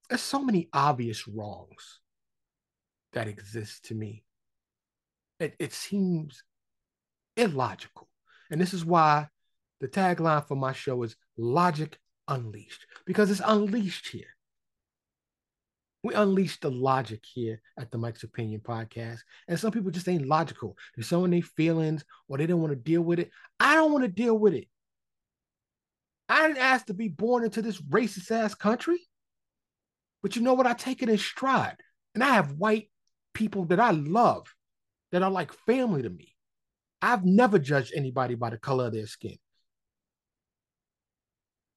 There's 0.10 0.22
so 0.22 0.44
many 0.44 0.70
obvious 0.74 1.28
wrongs 1.28 2.00
that 3.14 3.28
exist 3.28 3.86
to 3.86 3.96
me. 3.96 4.24
It, 5.40 5.56
it 5.60 5.74
seems 5.74 6.44
illogical. 7.36 8.10
And 8.54 8.62
this 8.62 8.76
is 8.76 8.86
why 8.86 9.30
the 9.82 9.88
tagline 9.88 10.48
for 10.48 10.54
my 10.54 10.74
show 10.74 11.02
is 11.02 11.16
Logic 11.38 11.98
Unleashed, 12.28 12.86
because 13.04 13.32
it's 13.32 13.42
unleashed 13.44 14.10
here. 14.10 14.28
We 16.04 16.14
unleash 16.14 16.60
the 16.60 16.70
logic 16.70 17.24
here 17.26 17.62
at 17.80 17.90
the 17.90 17.98
Mike's 17.98 18.22
Opinion 18.22 18.62
podcast. 18.62 19.22
And 19.48 19.60
some 19.60 19.72
people 19.72 19.90
just 19.90 20.08
ain't 20.08 20.28
logical. 20.28 20.78
They're 20.96 21.04
showing 21.04 21.32
their 21.32 21.42
feelings 21.42 22.06
or 22.28 22.38
they 22.38 22.46
don't 22.46 22.62
want 22.62 22.74
to 22.74 22.76
deal 22.76 23.02
with 23.02 23.18
it. 23.18 23.32
I 23.60 23.74
don't 23.74 23.92
want 23.92 24.04
to 24.04 24.08
deal 24.08 24.38
with 24.38 24.54
it. 24.54 24.68
I 26.30 26.46
didn't 26.46 26.62
ask 26.62 26.86
to 26.86 26.94
be 26.94 27.08
born 27.08 27.44
into 27.44 27.64
this 27.64 27.82
racist 27.82 28.30
ass 28.30 28.54
country. 28.54 29.00
But 30.22 30.36
you 30.36 30.44
know 30.44 30.54
what? 30.54 30.68
I 30.68 30.74
take 30.74 31.02
it 31.02 31.10
in 31.10 31.18
stride. 31.18 31.78
And 32.14 32.24
I 32.24 32.36
have 32.36 32.52
white 32.52 32.92
people 33.34 33.66
that 33.66 33.80
I 33.80 33.90
love 33.90 34.54
that 35.12 35.24
are 35.24 35.32
like 35.32 35.52
family 35.66 36.04
to 36.04 36.10
me. 36.12 36.33
I've 37.04 37.26
never 37.26 37.60
judged 37.60 37.92
anybody 37.94 38.36
by 38.36 38.50
the 38.50 38.58
color 38.58 38.88
of 38.88 38.94
their 38.94 39.08
skin. 39.08 39.36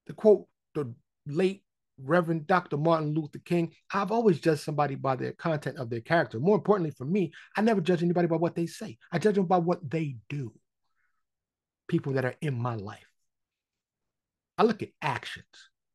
To 0.06 0.12
quote 0.12 0.46
the 0.72 0.94
late 1.26 1.64
Reverend 2.00 2.46
Dr. 2.46 2.76
Martin 2.76 3.12
Luther 3.12 3.40
King, 3.44 3.72
I've 3.92 4.12
always 4.12 4.38
judged 4.38 4.60
somebody 4.60 4.94
by 4.94 5.16
the 5.16 5.32
content 5.32 5.78
of 5.78 5.90
their 5.90 6.00
character. 6.00 6.38
More 6.38 6.54
importantly 6.54 6.92
for 6.96 7.04
me, 7.04 7.32
I 7.56 7.62
never 7.62 7.80
judge 7.80 8.04
anybody 8.04 8.28
by 8.28 8.36
what 8.36 8.54
they 8.54 8.66
say. 8.68 8.98
I 9.10 9.18
judge 9.18 9.34
them 9.34 9.46
by 9.46 9.58
what 9.58 9.90
they 9.90 10.16
do. 10.28 10.52
People 11.88 12.12
that 12.12 12.24
are 12.24 12.36
in 12.40 12.54
my 12.54 12.76
life. 12.76 13.08
I 14.56 14.62
look 14.62 14.80
at 14.84 14.90
actions 15.02 15.46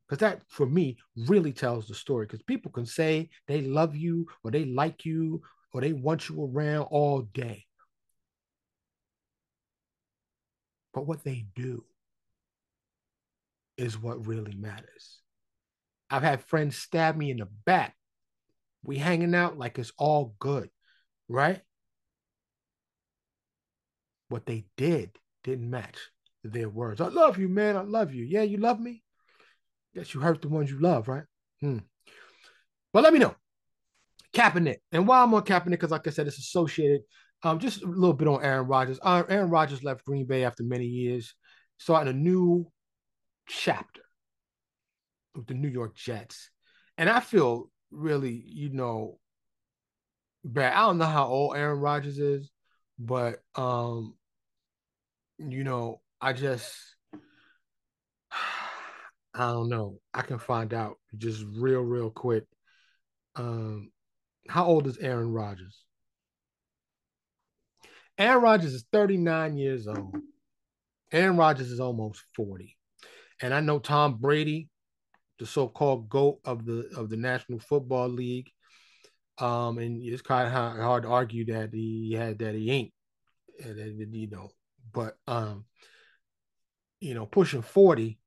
because 0.10 0.20
that 0.20 0.42
for 0.50 0.66
me 0.66 0.98
really 1.16 1.54
tells 1.54 1.88
the 1.88 1.96
story. 1.96 2.26
Because 2.26 2.44
people 2.44 2.70
can 2.70 2.86
say 2.86 3.30
they 3.48 3.62
love 3.62 3.96
you 3.96 4.28
or 4.44 4.52
they 4.52 4.66
like 4.66 5.06
you 5.06 5.42
or 5.74 5.80
they 5.80 5.94
want 5.94 6.28
you 6.28 6.44
around 6.44 6.84
all 6.92 7.22
day. 7.22 7.66
But 10.94 11.08
what 11.08 11.24
they 11.24 11.46
do 11.56 11.84
is 13.78 13.98
what 13.98 14.28
really 14.28 14.56
matters. 14.56 15.20
I've 16.10 16.24
had 16.24 16.44
friends 16.44 16.78
stab 16.78 17.16
me 17.16 17.32
in 17.32 17.38
the 17.38 17.48
back. 17.66 17.96
We 18.84 18.98
hanging 18.98 19.36
out 19.36 19.58
like 19.58 19.80
it's 19.80 19.94
all 19.98 20.36
good, 20.40 20.70
right? 21.30 21.62
What 24.30 24.46
they 24.46 24.66
did 24.76 25.12
didn't 25.44 25.70
match 25.70 25.98
their 26.44 26.70
words. 26.70 27.00
I 27.00 27.08
love 27.08 27.38
you, 27.38 27.48
man. 27.48 27.78
I 27.78 27.82
love 27.82 28.14
you. 28.14 28.26
Yeah, 28.26 28.42
you 28.42 28.58
love 28.58 28.80
me? 28.80 29.04
Guess 29.96 30.14
you 30.14 30.20
hurt 30.20 30.42
the 30.42 30.50
ones 30.50 30.72
you 30.72 30.80
love, 30.80 31.08
right? 31.08 31.24
Hmm. 31.60 31.80
But 32.94 33.04
let 33.04 33.14
me 33.14 33.20
know. 33.20 33.36
Kaepernick. 34.34 34.78
And 34.92 35.08
why 35.08 35.22
I'm 35.22 35.34
on 35.34 35.44
Kaepernick, 35.44 35.72
because 35.72 35.92
like 35.92 36.08
I 36.08 36.12
said, 36.12 36.28
it's 36.28 36.40
associated. 36.40 37.02
Um, 37.44 37.60
just 37.60 37.82
a 37.82 37.88
little 37.88 38.14
bit 38.14 38.28
on 38.28 38.44
Aaron 38.44 38.68
Rodgers. 38.68 39.00
Uh, 39.02 39.24
Aaron 39.28 39.50
Rodgers 39.50 39.84
left 39.84 40.06
Green 40.06 40.26
Bay 40.26 40.44
after 40.44 40.64
many 40.64 40.86
years, 40.86 41.34
starting 41.78 42.14
a 42.14 42.18
new 42.18 42.72
chapter 43.48 44.02
with 45.36 45.48
the 45.48 45.54
New 45.54 45.70
York 45.70 45.96
Jets. 45.96 46.50
And 46.98 47.10
I 47.10 47.20
feel 47.20 47.72
really, 47.90 48.44
you 48.46 48.70
know, 48.70 49.20
bad. 50.44 50.74
I 50.74 50.82
don't 50.82 50.98
know 50.98 51.06
how 51.06 51.28
old 51.28 51.56
Aaron 51.56 51.80
Rodgers 51.80 52.20
is, 52.20 52.50
but 53.00 53.40
um, 53.56 54.16
you 55.40 55.64
know, 55.64 56.02
I 56.20 56.34
just 56.34 56.76
I 59.34 59.52
don't 59.52 59.70
know. 59.70 60.00
I 60.14 60.22
can 60.22 60.40
find 60.40 60.74
out 60.74 60.98
just 61.18 61.44
real, 61.56 61.82
real 61.82 62.10
quick. 62.10 62.44
Um, 63.36 63.92
how 64.48 64.66
old 64.66 64.88
is 64.88 64.98
Aaron 64.98 65.32
Rodgers? 65.32 65.86
Aaron 68.18 68.44
Rodgers 68.44 68.74
is 68.74 68.86
39 68.92 69.58
years 69.58 69.88
old. 69.88 70.16
Aaron 71.12 71.38
Rodgers 71.38 71.72
is 71.72 71.80
almost 71.80 72.24
40. 72.36 72.78
And 73.42 73.54
I 73.54 73.60
know 73.60 73.80
Tom 73.80 74.18
Brady, 74.18 74.70
the 75.40 75.46
so-called 75.46 76.08
GOAT 76.10 76.40
of 76.46 76.66
the 76.66 76.90
of 76.96 77.10
the 77.10 77.18
National 77.18 77.60
Football 77.60 78.10
League. 78.10 78.50
Um, 79.40 79.80
and 79.80 80.02
it's 80.02 80.22
kind 80.22 80.48
of 80.48 80.54
hard 80.54 81.04
to 81.04 81.10
argue 81.10 81.46
that 81.46 81.74
he 81.74 82.14
had 82.14 82.40
that 82.40 82.54
he 82.54 82.70
ain't, 82.70 82.94
you 83.66 84.30
know, 84.30 84.50
but 84.94 85.18
um, 85.28 85.66
you 87.00 87.16
know, 87.16 87.26
pushing 87.26 87.64
40, 87.64 88.20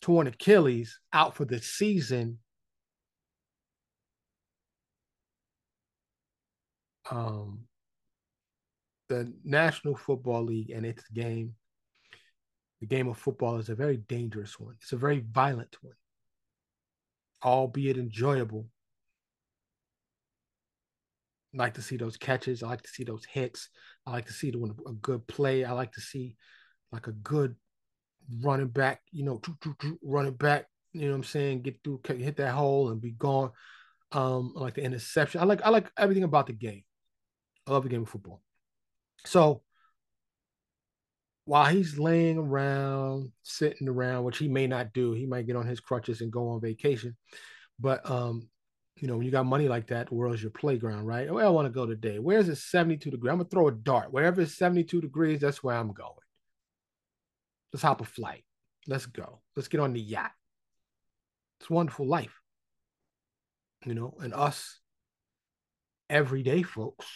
torn 0.00 0.28
Achilles, 0.28 1.00
out 1.12 1.34
for 1.34 1.44
the 1.44 1.58
season. 1.58 2.38
Um, 7.10 7.64
the 9.10 9.32
National 9.44 9.96
Football 9.96 10.44
League 10.44 10.70
and 10.70 10.86
its 10.86 11.02
game, 11.08 11.54
the 12.80 12.86
game 12.86 13.08
of 13.08 13.18
football 13.18 13.56
is 13.56 13.68
a 13.68 13.74
very 13.74 13.96
dangerous 13.96 14.58
one. 14.58 14.76
It's 14.80 14.92
a 14.92 14.96
very 14.96 15.24
violent 15.32 15.76
one, 15.82 15.96
albeit 17.44 17.98
enjoyable. 17.98 18.66
I 21.52 21.58
like 21.58 21.74
to 21.74 21.82
see 21.82 21.96
those 21.96 22.16
catches. 22.16 22.62
I 22.62 22.68
like 22.68 22.82
to 22.82 22.88
see 22.88 23.02
those 23.02 23.24
hits. 23.24 23.68
I 24.06 24.12
like 24.12 24.26
to 24.26 24.32
see 24.32 24.52
the, 24.52 24.74
a 24.86 24.92
good 24.92 25.26
play. 25.26 25.64
I 25.64 25.72
like 25.72 25.92
to 25.94 26.00
see 26.00 26.36
like 26.92 27.08
a 27.08 27.12
good 27.12 27.56
running 28.40 28.68
back, 28.68 29.00
you 29.10 29.24
know, 29.24 29.42
running 30.04 30.34
back, 30.34 30.66
you 30.92 31.02
know 31.02 31.10
what 31.10 31.16
I'm 31.16 31.24
saying, 31.24 31.62
get 31.62 31.82
through, 31.82 32.00
hit 32.06 32.36
that 32.36 32.52
hole 32.52 32.90
and 32.90 33.00
be 33.00 33.10
gone. 33.10 33.50
Um, 34.12 34.54
I 34.56 34.60
like 34.60 34.74
the 34.74 34.84
interception. 34.84 35.40
I 35.40 35.44
like 35.44 35.62
I 35.62 35.70
like 35.70 35.90
everything 35.98 36.24
about 36.24 36.46
the 36.46 36.52
game. 36.52 36.84
I 37.66 37.72
love 37.72 37.82
the 37.82 37.88
game 37.88 38.02
of 38.02 38.08
football. 38.08 38.42
So 39.24 39.62
while 41.44 41.66
he's 41.66 41.98
laying 41.98 42.38
around, 42.38 43.32
sitting 43.42 43.88
around, 43.88 44.24
which 44.24 44.38
he 44.38 44.48
may 44.48 44.66
not 44.66 44.92
do, 44.92 45.12
he 45.12 45.26
might 45.26 45.46
get 45.46 45.56
on 45.56 45.66
his 45.66 45.80
crutches 45.80 46.20
and 46.20 46.30
go 46.30 46.50
on 46.50 46.60
vacation. 46.60 47.16
But 47.78 48.08
um, 48.08 48.48
you 49.00 49.08
know, 49.08 49.16
when 49.16 49.26
you 49.26 49.32
got 49.32 49.46
money 49.46 49.68
like 49.68 49.88
that, 49.88 50.08
the 50.08 50.14
world's 50.14 50.42
your 50.42 50.50
playground, 50.50 51.06
right? 51.06 51.32
Where 51.32 51.44
I 51.44 51.48
want 51.48 51.66
to 51.66 51.72
go 51.72 51.86
today? 51.86 52.18
Where's 52.18 52.48
it 52.48 52.56
72 52.56 53.10
degrees? 53.10 53.30
I'm 53.30 53.38
gonna 53.38 53.48
throw 53.48 53.68
a 53.68 53.72
dart. 53.72 54.12
Wherever 54.12 54.40
it's 54.40 54.56
72 54.56 55.00
degrees, 55.00 55.40
that's 55.40 55.62
where 55.62 55.76
I'm 55.76 55.92
going. 55.92 56.12
Let's 57.72 57.82
hop 57.82 58.00
a 58.00 58.04
flight. 58.04 58.44
Let's 58.86 59.06
go. 59.06 59.40
Let's 59.56 59.68
get 59.68 59.80
on 59.80 59.92
the 59.92 60.00
yacht. 60.00 60.32
It's 61.60 61.70
wonderful 61.70 62.06
life. 62.06 62.40
You 63.84 63.94
know, 63.94 64.14
and 64.20 64.34
us 64.34 64.78
everyday 66.08 66.62
folks 66.62 67.06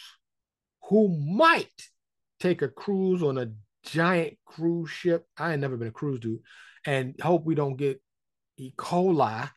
who 0.89 1.07
might 1.07 1.89
take 2.45 2.61
a 2.61 2.67
cruise 2.67 3.23
on 3.23 3.39
a 3.39 3.51
giant 3.83 4.37
cruise 4.45 4.89
ship. 4.89 5.25
I 5.37 5.51
ain't 5.51 5.61
never 5.61 5.77
been 5.77 5.87
a 5.87 5.91
cruise 5.91 6.19
dude, 6.19 6.41
and 6.85 7.15
hope 7.19 7.43
we 7.43 7.55
don't 7.55 7.75
get 7.75 8.01
E. 8.57 8.71
coli. 8.77 9.49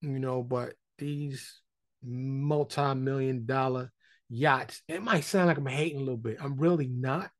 You 0.00 0.18
know, 0.18 0.42
but 0.42 0.74
these 0.98 1.60
multi-million 2.02 3.46
dollar 3.46 3.92
yachts, 4.28 4.82
it 4.88 5.02
might 5.02 5.24
sound 5.24 5.46
like 5.46 5.58
I'm 5.58 5.66
hating 5.66 5.98
a 5.98 6.02
little 6.02 6.16
bit. 6.16 6.38
I'm 6.40 6.56
really 6.56 6.88
not. 6.88 7.30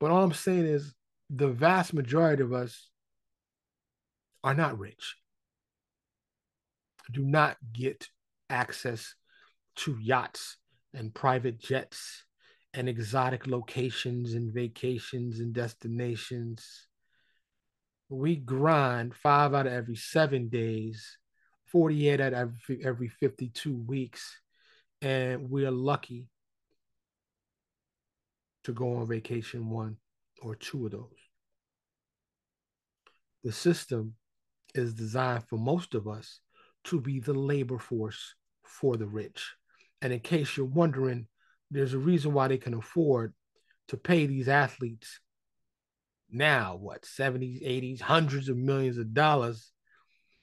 But 0.00 0.10
all 0.10 0.24
I'm 0.24 0.32
saying 0.32 0.66
is 0.66 0.94
the 1.30 1.48
vast 1.48 1.94
majority 1.94 2.42
of 2.42 2.52
us 2.52 2.90
are 4.42 4.54
not 4.54 4.78
rich, 4.78 5.16
do 7.10 7.22
not 7.24 7.56
get 7.72 8.08
access 8.50 9.14
to 9.76 9.96
yachts 10.00 10.58
and 10.94 11.14
private 11.14 11.58
jets 11.58 12.24
and 12.74 12.88
exotic 12.88 13.46
locations 13.46 14.34
and 14.34 14.52
vacations 14.52 15.40
and 15.40 15.52
destinations. 15.52 16.88
We 18.08 18.36
grind 18.36 19.14
five 19.14 19.54
out 19.54 19.66
of 19.66 19.72
every 19.72 19.96
seven 19.96 20.48
days, 20.48 21.18
48 21.66 22.20
out 22.20 22.32
of 22.32 22.52
every, 22.68 22.84
every 22.84 23.08
52 23.08 23.74
weeks, 23.74 24.40
and 25.00 25.50
we're 25.50 25.70
lucky 25.70 26.28
to 28.64 28.72
go 28.72 28.96
on 28.96 29.06
vacation 29.06 29.68
one 29.68 29.96
or 30.40 30.54
two 30.54 30.86
of 30.86 30.92
those. 30.92 31.08
The 33.44 33.52
system 33.52 34.14
is 34.74 34.94
designed 34.94 35.44
for 35.48 35.58
most 35.58 35.94
of 35.94 36.06
us 36.06 36.40
to 36.84 37.00
be 37.00 37.20
the 37.20 37.34
labor 37.34 37.78
force 37.78 38.34
for 38.64 38.96
the 38.96 39.06
rich. 39.06 39.54
And 40.02 40.12
in 40.12 40.18
case 40.18 40.56
you're 40.56 40.66
wondering, 40.66 41.28
there's 41.70 41.94
a 41.94 41.98
reason 41.98 42.34
why 42.34 42.48
they 42.48 42.58
can 42.58 42.74
afford 42.74 43.32
to 43.88 43.96
pay 43.96 44.26
these 44.26 44.48
athletes 44.48 45.20
now, 46.28 46.76
what, 46.76 47.02
70s, 47.02 47.62
80s, 47.62 48.00
hundreds 48.00 48.48
of 48.48 48.56
millions 48.56 48.98
of 48.98 49.14
dollars 49.14 49.70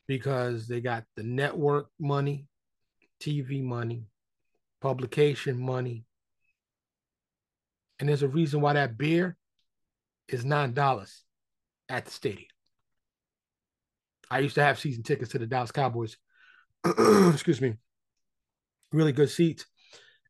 because 0.07 0.67
they 0.67 0.79
got 0.79 1.03
the 1.15 1.23
network 1.23 1.89
money, 1.99 2.47
TV 3.21 3.61
money, 3.61 4.05
publication 4.81 5.59
money. 5.59 6.05
And 7.99 8.07
there's 8.07 8.23
a 8.23 8.29
reason 8.29 8.61
why 8.61 8.73
that 8.73 8.97
beer 8.97 9.35
is 10.29 10.45
$9 10.45 11.21
at 11.89 12.05
the 12.05 12.11
stadium. 12.11 12.47
I 14.31 14.39
used 14.39 14.55
to 14.55 14.63
have 14.63 14.79
season 14.79 15.03
tickets 15.03 15.31
to 15.31 15.39
the 15.39 15.47
Dallas 15.47 15.71
Cowboys. 15.71 16.15
Excuse 16.85 17.59
me 17.59 17.75
really 18.91 19.11
good 19.11 19.29
seats. 19.29 19.65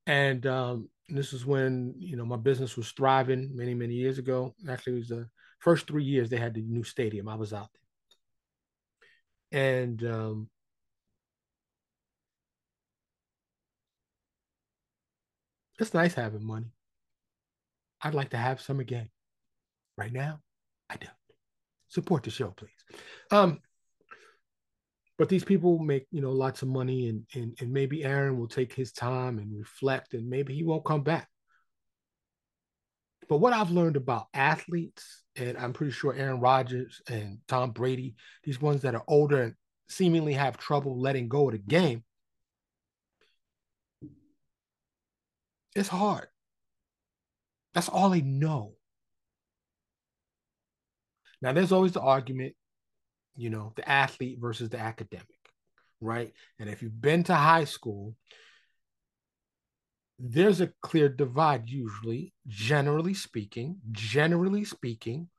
And 0.05 0.45
um, 0.47 0.89
this 1.07 1.33
is 1.33 1.45
when 1.45 1.93
you 1.97 2.15
know 2.15 2.25
my 2.25 2.37
business 2.37 2.75
was 2.77 2.91
thriving 2.91 3.51
many 3.55 3.73
many 3.73 3.93
years 3.93 4.17
ago. 4.17 4.55
Actually, 4.67 4.93
it 4.93 4.99
was 4.99 5.07
the 5.09 5.29
first 5.59 5.87
three 5.87 6.03
years 6.03 6.29
they 6.29 6.37
had 6.37 6.53
the 6.53 6.61
new 6.61 6.83
stadium. 6.83 7.27
I 7.27 7.35
was 7.35 7.53
out 7.53 7.69
there, 9.51 9.61
and 9.61 10.03
um, 10.03 10.49
it's 15.79 15.93
nice 15.93 16.13
having 16.13 16.45
money. 16.45 16.73
I'd 18.01 18.15
like 18.15 18.29
to 18.29 18.37
have 18.37 18.61
some 18.61 18.79
again. 18.79 19.09
Right 19.97 20.13
now, 20.13 20.39
I 20.89 20.95
don't. 20.95 21.11
Support 21.89 22.23
the 22.23 22.29
show, 22.29 22.51
please. 22.51 22.69
Um, 23.31 23.59
but 25.19 25.29
these 25.29 25.43
people 25.43 25.77
make 25.77 26.07
you 26.11 26.21
know 26.21 26.31
lots 26.31 26.63
of 26.63 26.67
money 26.67 27.09
and, 27.09 27.25
and 27.35 27.55
and 27.59 27.71
maybe 27.71 28.03
aaron 28.03 28.39
will 28.39 28.47
take 28.47 28.73
his 28.73 28.91
time 28.91 29.37
and 29.37 29.55
reflect 29.55 30.15
and 30.15 30.27
maybe 30.27 30.55
he 30.55 30.63
won't 30.63 30.85
come 30.85 31.03
back. 31.03 31.27
But 33.27 33.37
what 33.37 33.53
i've 33.53 33.69
learned 33.69 33.95
about 33.95 34.25
athletes 34.33 35.23
and 35.35 35.55
i'm 35.59 35.73
pretty 35.73 35.91
sure 35.91 36.15
aaron 36.15 36.39
rodgers 36.39 36.99
and 37.07 37.37
tom 37.47 37.69
brady 37.71 38.15
these 38.43 38.59
ones 38.59 38.81
that 38.81 38.95
are 38.95 39.03
older 39.07 39.43
and 39.43 39.53
seemingly 39.87 40.33
have 40.33 40.57
trouble 40.57 40.99
letting 40.99 41.27
go 41.27 41.47
of 41.47 41.51
the 41.51 41.59
game 41.59 42.03
it's 45.75 45.89
hard. 45.89 46.27
That's 47.73 47.89
all 47.89 48.09
they 48.09 48.21
know. 48.21 48.73
Now 51.41 51.53
there's 51.53 51.71
always 51.71 51.93
the 51.93 52.01
argument 52.01 52.55
you 53.35 53.49
know, 53.49 53.73
the 53.75 53.87
athlete 53.87 54.37
versus 54.39 54.69
the 54.69 54.79
academic, 54.79 55.27
right? 56.01 56.33
And 56.59 56.69
if 56.69 56.81
you've 56.81 57.01
been 57.01 57.23
to 57.25 57.35
high 57.35 57.65
school, 57.65 58.15
there's 60.19 60.59
a 60.59 60.71
clear 60.81 61.07
divide 61.07 61.69
usually, 61.69 62.33
generally 62.47 63.13
speaking, 63.13 63.77
generally 63.91 64.65
speaking, 64.65 65.29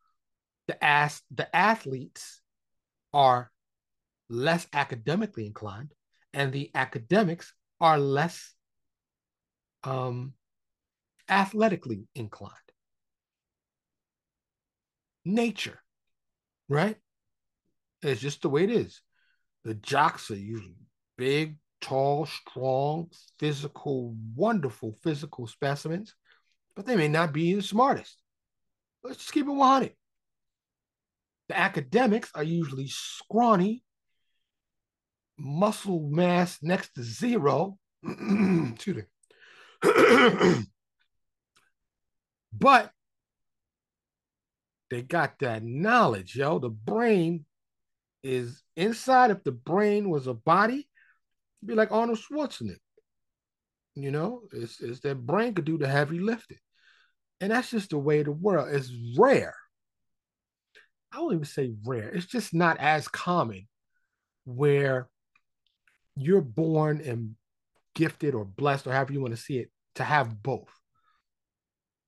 the 0.66 0.82
ask 0.82 1.22
the 1.30 1.54
athletes 1.54 2.40
are 3.12 3.50
less 4.30 4.66
academically 4.72 5.44
inclined 5.44 5.92
and 6.32 6.52
the 6.52 6.70
academics 6.74 7.52
are 7.80 7.98
less 7.98 8.54
um, 9.84 10.32
athletically 11.28 12.06
inclined. 12.14 12.54
Nature, 15.24 15.82
right? 16.68 16.96
It's 18.02 18.20
just 18.20 18.42
the 18.42 18.48
way 18.48 18.64
it 18.64 18.70
is. 18.70 19.00
The 19.64 19.74
jocks 19.74 20.30
are 20.30 20.36
usually 20.36 20.76
big, 21.18 21.56
tall, 21.80 22.26
strong, 22.26 23.10
physical, 23.38 24.16
wonderful 24.34 24.96
physical 25.02 25.46
specimens, 25.46 26.14
but 26.74 26.86
they 26.86 26.96
may 26.96 27.08
not 27.08 27.32
be 27.32 27.54
the 27.54 27.62
smartest. 27.62 28.16
Let's 29.02 29.18
just 29.18 29.32
keep 29.32 29.46
it 29.46 29.50
100. 29.50 29.92
The 31.48 31.58
academics 31.58 32.30
are 32.34 32.44
usually 32.44 32.88
scrawny, 32.88 33.82
muscle 35.38 36.08
mass 36.10 36.58
next 36.62 36.94
to 36.94 37.02
zero. 37.02 37.76
Excuse 38.04 38.96
me. 38.96 39.02
but 42.52 42.92
they 44.90 45.02
got 45.02 45.38
that 45.40 45.62
knowledge, 45.62 46.36
yo. 46.36 46.58
The 46.58 46.68
brain 46.68 47.46
is 48.22 48.62
inside. 48.76 49.30
If 49.30 49.44
the 49.44 49.52
brain 49.52 50.10
was 50.10 50.26
a 50.26 50.34
body, 50.34 50.88
be 51.64 51.74
like 51.74 51.92
Arnold 51.92 52.18
Schwarzenegger. 52.18 52.76
You 53.94 54.10
know, 54.10 54.42
it's, 54.52 54.80
it's 54.80 55.00
that 55.00 55.26
brain 55.26 55.54
could 55.54 55.64
do 55.64 55.78
the 55.78 55.88
heavy 55.88 56.20
lifting. 56.20 56.58
And 57.40 57.52
that's 57.52 57.70
just 57.70 57.90
the 57.90 57.98
way 57.98 58.20
of 58.20 58.26
the 58.26 58.32
world. 58.32 58.68
It's 58.70 58.92
rare. 59.16 59.54
I 61.12 61.20
won't 61.20 61.34
even 61.34 61.44
say 61.44 61.72
rare. 61.84 62.08
It's 62.10 62.26
just 62.26 62.54
not 62.54 62.78
as 62.78 63.08
common 63.08 63.66
where 64.44 65.08
you're 66.16 66.40
born 66.40 67.00
and 67.00 67.34
gifted 67.94 68.34
or 68.34 68.44
blessed 68.44 68.86
or 68.86 68.92
however 68.92 69.12
you 69.12 69.20
want 69.20 69.34
to 69.34 69.40
see 69.40 69.58
it 69.58 69.70
to 69.96 70.04
have 70.04 70.42
both. 70.42 70.68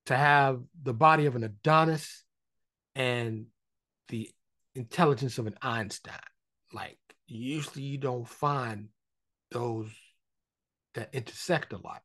To 0.07 0.17
have 0.17 0.61
the 0.81 0.93
body 0.93 1.25
of 1.25 1.35
an 1.35 1.43
Adonis 1.43 2.23
and 2.95 3.45
the 4.09 4.29
intelligence 4.75 5.37
of 5.37 5.47
an 5.47 5.55
Einstein. 5.61 6.15
Like 6.73 6.97
usually 7.27 7.83
you 7.83 7.97
don't 7.97 8.27
find 8.27 8.89
those 9.51 9.89
that 10.95 11.09
intersect 11.13 11.73
a 11.73 11.77
lot. 11.77 12.01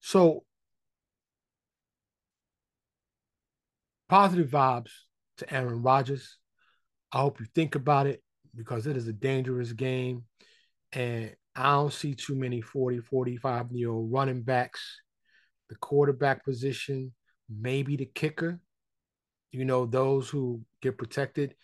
So 0.00 0.44
positive 4.08 4.50
vibes 4.50 4.90
to 5.38 5.52
Aaron 5.52 5.82
Rodgers. 5.82 6.38
I 7.12 7.20
hope 7.20 7.40
you 7.40 7.46
think 7.54 7.74
about 7.74 8.06
it 8.06 8.22
because 8.54 8.86
it 8.86 8.96
is 8.96 9.08
a 9.08 9.12
dangerous 9.12 9.72
game. 9.72 10.24
And 10.92 11.34
I 11.56 11.72
don't 11.72 11.92
see 11.92 12.14
too 12.14 12.34
many 12.34 12.60
40, 12.60 13.00
45 13.00 13.72
year 13.72 13.90
old 13.90 14.12
running 14.12 14.42
backs. 14.42 15.00
The 15.70 15.76
quarterback 15.76 16.44
position, 16.44 17.12
maybe 17.48 17.96
the 17.96 18.06
kicker, 18.06 18.60
you 19.54 19.64
know, 19.64 19.86
those 19.86 20.28
who 20.28 20.60
get 20.82 20.98
protected 20.98 21.54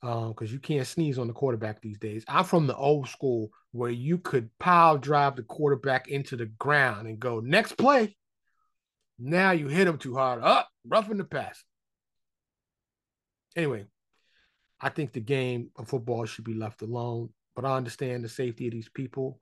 because 0.00 0.34
um, 0.40 0.46
you 0.46 0.58
can't 0.58 0.86
sneeze 0.86 1.18
on 1.18 1.26
the 1.26 1.32
quarterback 1.32 1.80
these 1.80 1.98
days. 1.98 2.24
I'm 2.28 2.44
from 2.44 2.66
the 2.66 2.76
old 2.76 3.08
school 3.08 3.50
where 3.72 3.90
you 3.90 4.18
could 4.18 4.50
pile 4.58 4.98
drive 4.98 5.36
the 5.36 5.42
quarterback 5.42 6.08
into 6.08 6.36
the 6.36 6.46
ground 6.46 7.06
and 7.06 7.18
go, 7.18 7.40
next 7.40 7.72
play. 7.72 8.16
Now 9.18 9.50
you 9.50 9.68
hit 9.68 9.86
him 9.86 9.98
too 9.98 10.14
hard. 10.14 10.42
Up, 10.42 10.68
oh, 10.68 10.88
roughing 10.88 11.18
the 11.18 11.24
pass. 11.24 11.62
Anyway, 13.56 13.86
I 14.80 14.88
think 14.88 15.12
the 15.12 15.20
game 15.20 15.70
of 15.76 15.88
football 15.88 16.24
should 16.24 16.44
be 16.44 16.54
left 16.54 16.80
alone, 16.80 17.30
but 17.54 17.64
I 17.64 17.76
understand 17.76 18.24
the 18.24 18.28
safety 18.28 18.66
of 18.68 18.72
these 18.72 18.88
people. 18.88 19.38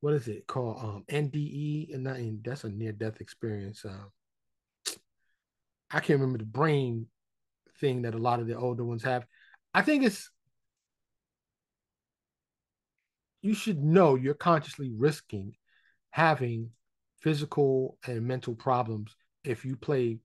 What 0.00 0.14
is 0.14 0.28
it 0.28 0.46
called? 0.46 0.78
Um, 0.82 1.04
NDE, 1.10 1.94
and, 1.94 2.06
that, 2.06 2.16
and 2.16 2.42
that's 2.42 2.64
a 2.64 2.70
near 2.70 2.92
death 2.92 3.20
experience. 3.20 3.84
Uh, 3.84 4.92
I 5.90 6.00
can't 6.00 6.20
remember 6.20 6.38
the 6.38 6.44
brain 6.44 7.06
thing 7.80 8.02
that 8.02 8.14
a 8.14 8.18
lot 8.18 8.40
of 8.40 8.46
the 8.46 8.56
older 8.56 8.84
ones 8.84 9.02
have. 9.02 9.26
I 9.74 9.82
think 9.82 10.04
it's 10.04 10.30
you 13.42 13.54
should 13.54 13.82
know 13.82 14.14
you're 14.14 14.34
consciously 14.34 14.92
risking 14.96 15.54
having 16.10 16.70
physical 17.20 17.98
and 18.06 18.26
mental 18.26 18.54
problems 18.54 19.14
if 19.44 19.64
you 19.64 19.76
play 19.76 20.18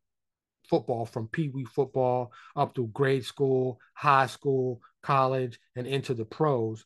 football 0.69 1.05
from 1.05 1.27
pee 1.27 1.49
wee 1.49 1.65
football 1.65 2.31
up 2.55 2.73
to 2.73 2.87
grade 2.87 3.25
school, 3.25 3.79
high 3.93 4.27
school, 4.27 4.81
college, 5.01 5.59
and 5.75 5.85
into 5.85 6.13
the 6.13 6.25
pros, 6.25 6.85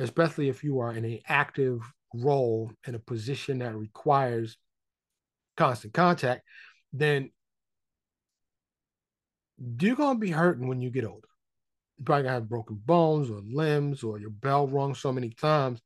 especially 0.00 0.48
if 0.48 0.64
you 0.64 0.80
are 0.80 0.92
in 0.92 1.04
an 1.04 1.18
active 1.26 1.80
role 2.14 2.72
in 2.86 2.94
a 2.94 2.98
position 2.98 3.58
that 3.58 3.76
requires 3.76 4.56
constant 5.56 5.92
contact, 5.92 6.42
then 6.92 7.30
you're 9.58 9.96
to 9.96 10.14
be 10.14 10.30
hurting 10.30 10.68
when 10.68 10.80
you 10.80 10.90
get 10.90 11.04
older. 11.04 11.28
You're 11.98 12.04
probably 12.04 12.22
gonna 12.24 12.34
have 12.34 12.48
broken 12.48 12.80
bones 12.84 13.30
or 13.30 13.40
limbs 13.40 14.02
or 14.02 14.18
your 14.18 14.30
bell 14.30 14.68
rung 14.68 14.94
so 14.94 15.12
many 15.12 15.30
times 15.30 15.80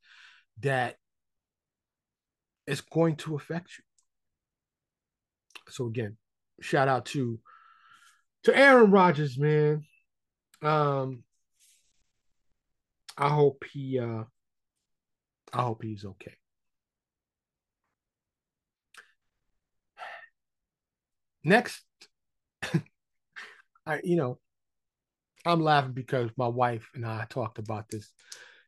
that 0.61 0.97
it's 2.67 2.81
going 2.81 3.15
to 3.17 3.35
affect 3.35 3.71
you. 3.77 3.83
So 5.69 5.87
again, 5.87 6.17
shout 6.61 6.87
out 6.87 7.05
to 7.07 7.39
to 8.43 8.57
Aaron 8.57 8.91
Rodgers, 8.91 9.37
man. 9.37 9.85
Um, 10.61 11.23
I 13.17 13.29
hope 13.29 13.63
he 13.71 13.99
uh 13.99 14.23
I 15.51 15.61
hope 15.61 15.83
he's 15.83 16.05
okay. 16.05 16.35
Next, 21.43 21.81
I 23.85 23.99
you 24.03 24.15
know, 24.15 24.39
I'm 25.45 25.61
laughing 25.61 25.93
because 25.93 26.29
my 26.37 26.47
wife 26.47 26.89
and 26.95 27.05
I 27.05 27.25
talked 27.29 27.59
about 27.59 27.89
this. 27.89 28.11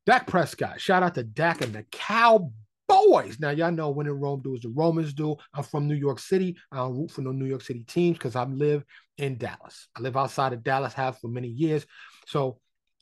Dak 0.06 0.28
Prescott, 0.28 0.80
shout 0.80 1.04
out 1.04 1.16
to 1.16 1.24
Dak 1.24 1.62
and 1.62 1.74
the 1.74 1.84
Cowboys. 1.92 3.40
Now, 3.40 3.50
y'all 3.50 3.72
know 3.72 3.90
when 3.90 4.08
in 4.08 4.14
Rome 4.14 4.42
do 4.44 4.56
as 4.56 4.62
the 4.62 4.70
Romans 4.70 5.14
do. 5.14 5.36
I'm 5.54 5.64
from 5.64 5.88
New 5.88 5.96
York 5.96 6.20
City. 6.20 6.58
I 6.72 6.78
don't 6.78 6.96
root 6.96 7.12
for 7.12 7.22
no 7.22 7.32
New 7.32 7.46
York 7.46 7.62
City 7.62 7.84
teams 7.88 8.18
because 8.18 8.36
I 8.36 8.44
live 8.44 8.84
in 9.18 9.38
Dallas. 9.38 9.88
I 9.98 10.02
live 10.02 10.18
outside 10.18 10.54
of 10.54 10.64
Dallas, 10.64 10.94
have 10.94 11.18
for 11.18 11.28
many 11.28 11.48
years. 11.48 11.86
So 12.28 12.60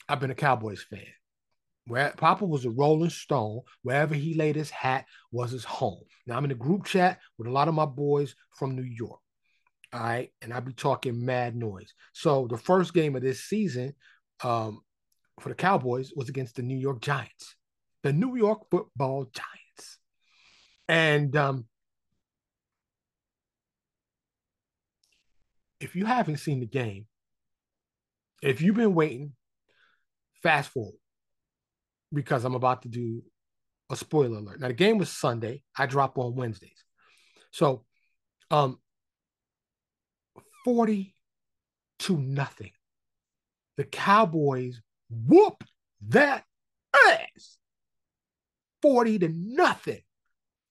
I've 0.08 0.20
been 0.20 0.32
a 0.32 0.36
Cowboys 0.36 0.84
fan. 0.84 1.06
Where 1.86 2.14
Papa 2.16 2.46
was 2.46 2.64
a 2.64 2.70
Rolling 2.70 3.10
Stone, 3.10 3.62
wherever 3.82 4.16
he 4.16 4.36
laid 4.36 4.56
his 4.56 4.70
hat 4.70 5.06
was 5.32 5.52
his 5.52 5.66
home. 5.66 6.04
Now 6.26 6.38
I'm 6.38 6.46
in 6.46 6.52
a 6.52 6.56
group 6.56 6.86
chat 6.86 7.20
with 7.38 7.48
a 7.48 7.52
lot 7.52 7.68
of 7.68 7.74
my 7.74 7.86
boys 7.86 8.36
from 8.52 8.76
New 8.76 8.84
York. 8.84 9.20
All 9.94 10.00
right. 10.00 10.30
And 10.42 10.54
I'll 10.54 10.62
be 10.62 10.74
talking 10.74 11.24
mad 11.24 11.56
noise. 11.56 11.94
So 12.14 12.48
the 12.48 12.58
first 12.58 12.94
game 12.94 13.16
of 13.16 13.22
this 13.22 13.44
season 13.44 13.94
um, 14.44 14.82
for 15.40 15.50
the 15.50 15.56
Cowboys 15.56 16.12
was 16.16 16.30
against 16.30 16.56
the 16.56 16.64
New 16.64 16.78
York 16.78 17.02
Giants, 17.02 17.56
the 18.02 18.12
New 18.12 18.36
York 18.36 18.64
football 18.72 19.26
Giants. 19.26 20.00
And 20.90 21.36
um, 21.36 21.66
if 25.80 25.96
you 25.96 26.06
haven't 26.06 26.38
seen 26.38 26.60
the 26.60 26.66
game, 26.66 27.06
if 28.42 28.62
you've 28.62 28.76
been 28.76 28.96
waiting, 28.96 29.34
fast 30.42 30.70
forward 30.72 31.00
because 32.12 32.46
I'm 32.46 32.56
about 32.56 32.84
to 32.84 32.90
do 32.90 33.24
a 33.90 33.96
spoiler 33.96 34.38
alert. 34.38 34.60
Now 34.60 34.68
the 34.68 34.74
game 34.74 34.98
was 34.98 35.10
Sunday. 35.10 35.64
I 35.78 35.86
drop 35.86 36.18
on 36.18 36.36
Wednesdays. 36.36 36.84
So 37.52 37.86
um 38.52 38.80
40 40.64 41.16
to 42.00 42.18
nothing. 42.18 42.72
The 43.78 43.84
Cowboys 43.84 44.82
whoop 45.10 45.64
that 46.08 46.44
ass. 47.10 47.58
40 48.82 49.20
to 49.20 49.30
nothing 49.30 50.02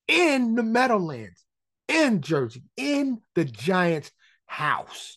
in 0.07 0.55
the 0.55 0.63
Meadowlands, 0.63 1.45
in 1.89 2.21
Jersey, 2.21 2.65
in 2.77 3.21
the 3.35 3.45
Giants' 3.45 4.13
house. 4.47 5.17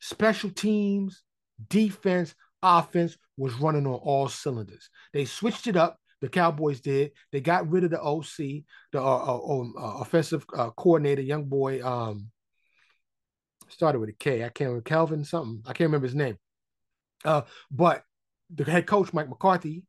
Special 0.00 0.50
teams, 0.50 1.22
defense, 1.68 2.34
offense 2.62 3.16
was 3.36 3.54
running 3.54 3.86
on 3.86 3.94
all 3.94 4.28
cylinders. 4.28 4.90
They 5.12 5.24
switched 5.24 5.66
it 5.66 5.76
up. 5.76 5.98
The 6.20 6.28
Cowboys 6.28 6.80
did. 6.80 7.12
They 7.32 7.40
got 7.40 7.68
rid 7.68 7.84
of 7.84 7.90
the 7.90 8.00
OC, 8.00 8.64
the 8.92 9.02
uh, 9.02 9.02
uh, 9.02 9.40
um, 9.48 9.74
uh, 9.76 9.98
offensive 10.00 10.44
uh, 10.56 10.70
coordinator, 10.70 11.22
young 11.22 11.46
boy. 11.46 11.84
Um, 11.84 12.30
started 13.72 13.98
with 13.98 14.10
a 14.10 14.12
K. 14.12 14.44
I 14.44 14.48
can't 14.48 14.68
remember 14.68 14.82
Calvin 14.82 15.24
something. 15.24 15.62
I 15.64 15.72
can't 15.72 15.88
remember 15.88 16.06
his 16.06 16.14
name. 16.14 16.36
Uh, 17.24 17.42
but 17.70 18.04
the 18.54 18.64
head 18.64 18.86
coach 18.86 19.12
Mike 19.12 19.28
McCarthy, 19.28 19.84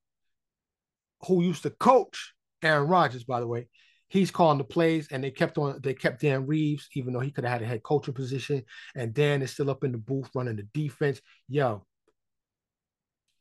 who 1.27 1.43
used 1.43 1.63
to 1.63 1.69
coach 1.69 2.33
Aaron 2.61 2.87
Rodgers, 2.87 3.23
by 3.23 3.39
the 3.39 3.47
way, 3.47 3.67
he's 4.07 4.31
calling 4.31 4.57
the 4.57 4.63
plays, 4.63 5.07
and 5.09 5.23
they 5.23 5.31
kept 5.31 5.57
on. 5.57 5.79
They 5.81 5.93
kept 5.93 6.21
Dan 6.21 6.45
Reeves, 6.45 6.87
even 6.93 7.13
though 7.13 7.19
he 7.19 7.31
could 7.31 7.43
have 7.43 7.53
had 7.53 7.61
a 7.63 7.65
head 7.65 7.83
coaching 7.83 8.13
position, 8.13 8.63
and 8.95 9.13
Dan 9.13 9.41
is 9.41 9.51
still 9.51 9.69
up 9.69 9.83
in 9.83 9.91
the 9.91 9.97
booth 9.97 10.29
running 10.35 10.55
the 10.55 10.67
defense. 10.73 11.19
Yo, 11.49 11.85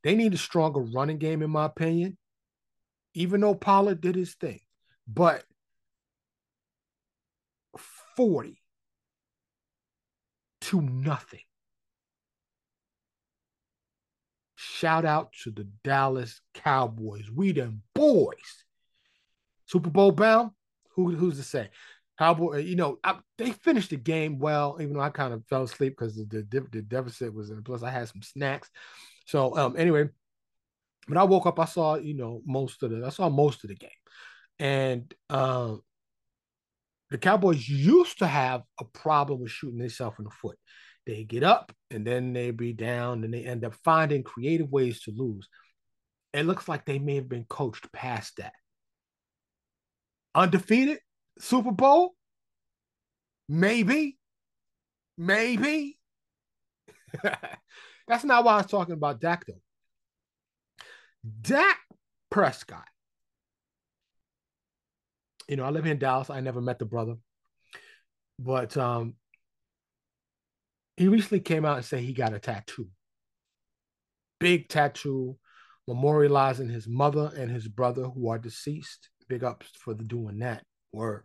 they 0.02 0.14
need 0.14 0.34
a 0.34 0.38
stronger 0.38 0.80
running 0.80 1.18
game, 1.18 1.42
in 1.42 1.50
my 1.50 1.66
opinion. 1.66 2.16
Even 3.14 3.42
though 3.42 3.54
Pollard 3.54 4.00
did 4.00 4.14
his 4.14 4.34
thing, 4.34 4.60
but 5.06 5.44
forty 8.16 8.61
to 10.62 10.80
nothing. 10.80 11.40
shout 14.82 15.04
out 15.04 15.32
to 15.44 15.50
the 15.52 15.64
Dallas 15.84 16.40
Cowboys. 16.54 17.30
We 17.30 17.52
them 17.52 17.82
boys. 17.94 18.64
Super 19.66 19.90
Bowl 19.90 20.10
bound. 20.10 20.50
Who, 20.96 21.14
who's 21.14 21.36
to 21.36 21.44
say? 21.44 21.70
Cowboy, 22.18 22.58
you 22.58 22.74
know, 22.74 22.98
I, 23.04 23.18
they 23.38 23.52
finished 23.52 23.90
the 23.90 23.96
game 23.96 24.40
well, 24.40 24.76
even 24.80 24.94
though 24.94 25.00
I 25.00 25.10
kind 25.10 25.32
of 25.32 25.46
fell 25.46 25.62
asleep 25.62 25.94
because 25.96 26.16
the, 26.16 26.46
the, 26.50 26.66
the 26.70 26.82
deficit 26.82 27.32
was 27.32 27.50
in. 27.50 27.62
Plus, 27.62 27.84
I 27.84 27.90
had 27.90 28.08
some 28.08 28.22
snacks. 28.22 28.70
So, 29.24 29.56
um, 29.56 29.76
anyway, 29.78 30.08
but 31.06 31.16
I 31.16 31.22
woke 31.22 31.46
up, 31.46 31.60
I 31.60 31.64
saw, 31.64 31.94
you 31.94 32.14
know, 32.14 32.42
most 32.44 32.82
of 32.82 32.90
the, 32.90 33.06
I 33.06 33.10
saw 33.10 33.28
most 33.28 33.62
of 33.62 33.68
the 33.68 33.76
game, 33.76 33.90
and 34.58 35.14
um, 35.30 35.82
the 37.12 37.18
Cowboys 37.18 37.68
used 37.68 38.18
to 38.18 38.26
have 38.26 38.62
a 38.80 38.84
problem 38.84 39.40
with 39.40 39.50
shooting 39.50 39.78
themselves 39.78 40.16
in 40.18 40.24
the 40.24 40.30
foot. 40.30 40.58
They 41.06 41.24
get 41.24 41.42
up 41.42 41.72
and 41.90 42.06
then 42.06 42.32
they 42.32 42.52
be 42.52 42.72
down, 42.72 43.24
and 43.24 43.34
they 43.34 43.44
end 43.44 43.64
up 43.64 43.74
finding 43.84 44.22
creative 44.22 44.70
ways 44.70 45.02
to 45.02 45.12
lose. 45.14 45.48
It 46.32 46.46
looks 46.46 46.68
like 46.68 46.84
they 46.84 46.98
may 46.98 47.16
have 47.16 47.28
been 47.28 47.44
coached 47.44 47.92
past 47.92 48.36
that. 48.38 48.52
Undefeated 50.34 51.00
Super 51.38 51.72
Bowl? 51.72 52.14
Maybe. 53.48 54.16
Maybe. 55.18 55.98
That's 58.08 58.24
not 58.24 58.44
why 58.44 58.54
I 58.54 58.56
was 58.58 58.66
talking 58.66 58.94
about 58.94 59.20
Dak, 59.20 59.44
though. 59.46 59.60
Dak 61.42 61.78
Prescott. 62.30 62.88
You 65.52 65.56
know, 65.56 65.64
I 65.64 65.70
live 65.70 65.84
here 65.84 65.92
in 65.92 65.98
Dallas. 65.98 66.30
I 66.30 66.40
never 66.40 66.62
met 66.62 66.78
the 66.78 66.86
brother. 66.86 67.16
But 68.38 68.74
um, 68.78 69.16
he 70.96 71.08
recently 71.08 71.40
came 71.40 71.66
out 71.66 71.76
and 71.76 71.84
said 71.84 72.00
he 72.00 72.14
got 72.14 72.32
a 72.32 72.38
tattoo. 72.38 72.88
Big 74.40 74.70
tattoo 74.70 75.36
memorializing 75.86 76.70
his 76.70 76.88
mother 76.88 77.30
and 77.36 77.50
his 77.50 77.68
brother 77.68 78.04
who 78.04 78.30
are 78.30 78.38
deceased. 78.38 79.10
Big 79.28 79.44
ups 79.44 79.68
for 79.76 79.92
the 79.92 80.04
doing 80.04 80.38
that 80.38 80.64
word. 80.90 81.24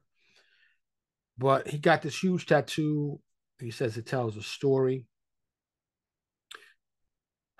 But 1.38 1.70
he 1.70 1.78
got 1.78 2.02
this 2.02 2.22
huge 2.22 2.48
tattoo. 2.48 3.22
He 3.62 3.72
says 3.72 3.96
it 3.96 4.08
tells 4.08 4.36
a 4.36 4.44
story. 4.44 5.06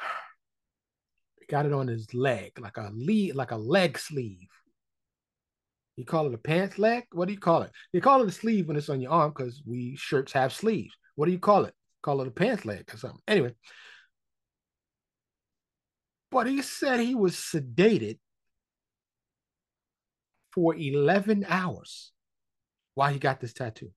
He 1.39 1.45
got 1.45 1.65
it 1.65 1.71
on 1.71 1.88
his 1.88 2.13
leg, 2.13 2.60
like 2.60 2.75
a 2.75 2.91
lead, 2.93 3.36
like 3.36 3.51
a 3.51 3.56
leg 3.56 3.97
sleeve. 3.97 4.49
You 5.97 6.05
call 6.05 6.27
it 6.27 6.33
a 6.33 6.38
pants 6.38 6.77
leg? 6.77 7.05
What 7.12 7.27
do 7.27 7.33
you 7.33 7.39
call 7.39 7.63
it? 7.63 7.71
You 7.91 8.01
call 8.01 8.21
it 8.21 8.29
a 8.29 8.31
sleeve 8.31 8.67
when 8.67 8.77
it's 8.77 8.89
on 8.89 9.01
your 9.01 9.12
arm 9.12 9.33
because 9.36 9.63
we 9.65 9.95
shirts 9.97 10.31
have 10.33 10.53
sleeves. 10.53 10.95
What 11.15 11.25
do 11.25 11.31
you 11.31 11.39
call 11.39 11.65
it? 11.65 11.73
Call 12.03 12.21
it 12.21 12.27
a 12.27 12.31
pants 12.31 12.65
leg 12.65 12.89
or 12.93 12.97
something. 12.97 13.19
Anyway. 13.27 13.55
But 16.29 16.45
he 16.45 16.62
said 16.62 16.99
he 16.99 17.15
was 17.15 17.36
sedated 17.36 18.19
for 20.53 20.75
11 20.75 21.45
hours 21.47 22.12
while 22.93 23.12
he 23.12 23.17
got 23.17 23.39
this 23.39 23.53
tattoo. 23.53 23.91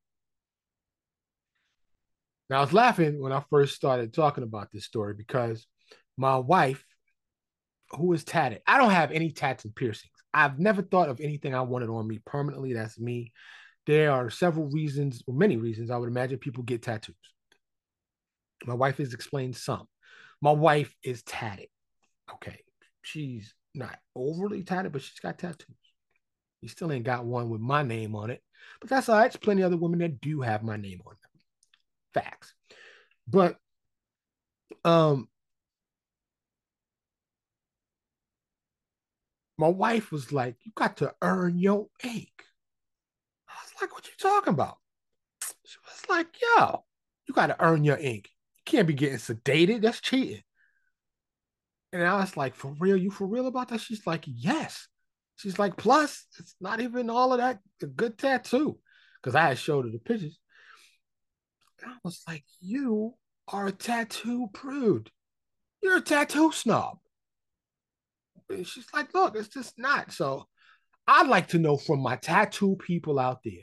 Now, 2.49 2.59
I 2.59 2.61
was 2.63 2.73
laughing 2.73 3.21
when 3.21 3.33
I 3.33 3.45
first 3.51 3.75
started 3.75 4.13
talking 4.13 4.43
about 4.43 4.73
this 4.73 4.85
story 4.85 5.15
because 5.15 5.67
my 6.17 6.37
wife, 6.37 6.85
who 7.91 8.13
is 8.13 8.25
tatted, 8.25 8.63
I 8.67 8.79
don't 8.79 8.91
have 8.91 9.13
any 9.13 9.33
tats 9.33 9.65
and 9.65 9.75
piercings. 9.75 10.13
I've 10.33 10.59
never 10.59 10.83
thought 10.83 11.09
of 11.09 11.21
anything 11.21 11.55
I 11.55 11.63
wanted 11.63 11.89
on 11.89 12.07
me 12.07 12.21
permanently. 12.25 12.73
That's 12.73 12.99
me. 12.99 13.33
There 13.87 14.13
are 14.13 14.31
several 14.31 14.69
reasons, 14.71 15.23
or 15.27 15.35
many 15.35 15.57
reasons, 15.57 15.91
I 15.91 15.97
would 15.97 16.09
imagine 16.09 16.39
people 16.39 16.63
get 16.63 16.83
tattoos. 16.83 17.17
My 18.67 18.75
wife 18.75 18.99
has 18.99 19.15
explained 19.15 19.57
some. 19.57 19.89
My 20.41 20.53
wife 20.53 20.95
is 21.03 21.23
tatted. 21.23 21.69
Okay. 22.35 22.63
She's 23.03 23.55
not 23.75 23.99
overly 24.15 24.63
tatted, 24.63 24.93
but 24.93 25.03
she's 25.03 25.19
got 25.21 25.39
tattoos. 25.39 25.77
He 26.61 26.69
still 26.69 26.93
ain't 26.93 27.05
got 27.05 27.25
one 27.25 27.49
with 27.49 27.61
my 27.61 27.83
name 27.83 28.15
on 28.15 28.31
it, 28.31 28.43
but 28.81 28.91
that's 28.91 29.09
all 29.09 29.17
right. 29.17 29.33
There's 29.33 29.37
plenty 29.37 29.63
of 29.63 29.67
other 29.67 29.79
women 29.79 30.01
that 30.01 30.21
do 30.21 30.43
have 30.43 30.63
my 30.63 30.77
name 30.77 31.01
on 31.07 31.15
them. 31.23 32.23
Facts. 32.23 32.55
But 33.27 33.57
um 34.85 35.29
my 39.61 39.69
wife 39.69 40.11
was 40.11 40.33
like, 40.33 40.57
You 40.65 40.73
got 40.75 40.97
to 40.99 41.15
earn 41.23 41.59
your 41.59 41.89
ink. 42.03 42.45
I 43.49 43.53
was 43.63 43.73
like, 43.81 43.95
What 43.95 44.07
you 44.07 44.13
talking 44.19 44.55
about? 44.55 44.79
She 45.65 45.77
was 45.85 46.09
like, 46.09 46.29
Yo, 46.41 46.85
you 47.29 47.35
got 47.35 47.49
to 47.49 47.63
earn 47.63 47.85
your 47.85 47.99
ink. 47.99 48.31
You 48.57 48.63
can't 48.65 48.89
be 48.89 48.95
getting 48.95 49.19
sedated. 49.19 49.83
That's 49.83 50.01
cheating. 50.01 50.43
And 51.93 52.03
I 52.03 52.21
was 52.21 52.37
like, 52.37 52.55
For 52.55 52.75
real? 52.79 52.97
You 52.97 53.11
for 53.11 53.27
real 53.27 53.47
about 53.47 53.69
that? 53.69 53.81
She's 53.81 54.07
like, 54.07 54.25
Yes. 54.27 54.89
She's 55.41 55.59
like, 55.59 55.79
plus, 55.79 56.27
it's 56.39 56.55
not 56.61 56.81
even 56.83 57.09
all 57.09 57.33
of 57.33 57.39
that 57.39 57.61
a 57.83 57.87
good 57.87 58.19
tattoo. 58.19 58.79
Because 59.17 59.35
I 59.35 59.49
had 59.49 59.59
showed 59.59 59.87
her 59.87 59.91
the 59.91 59.99
pictures. 59.99 60.39
And 61.83 61.93
I 61.93 61.97
was 62.05 62.23
like, 62.29 62.45
you 62.61 63.15
are 63.49 63.69
a 63.69 63.73
tattoo 63.73 64.51
prude. 64.53 65.11
You're 65.83 65.97
a 65.97 66.03
tattoo 66.03 66.53
snob. 66.53 66.99
And 68.51 68.67
she's 68.67 68.87
like, 68.93 69.15
look, 69.15 69.37
it's 69.37 69.49
just 69.49 69.79
not. 69.79 70.13
So 70.13 70.47
I'd 71.07 71.29
like 71.29 71.49
to 71.49 71.59
know 71.59 71.77
from 71.77 72.01
my 72.01 72.17
tattoo 72.17 72.77
people 72.77 73.19
out 73.19 73.41
there. 73.45 73.63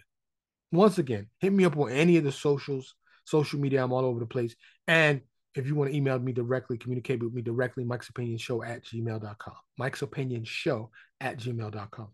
Once 0.72 0.98
again, 0.98 1.28
hit 1.40 1.54
me 1.54 1.66
up 1.66 1.78
on 1.78 1.92
any 1.92 2.18
of 2.18 2.24
the 2.24 2.32
socials, 2.32 2.96
social 3.26 3.60
media. 3.60 3.84
I'm 3.84 3.94
all 3.94 4.06
over 4.06 4.20
the 4.20 4.26
place. 4.26 4.56
And 4.88 5.22
if 5.56 5.66
you 5.66 5.76
want 5.76 5.92
to 5.92 5.98
email 5.98 6.20
me 6.20 6.34
directly, 6.34 6.78
communicate 6.78 7.24
with 7.24 7.34
me 7.34 7.42
directly, 7.42 7.84
Mike's 7.84 8.10
Opinion 8.10 8.38
Show 8.38 8.64
at 8.64 8.84
gmail.com. 8.84 9.56
Mike's 9.78 10.02
Opinion 10.02 10.44
Show 10.44 10.92
at 11.20 11.38
gmail.com. 11.38 12.10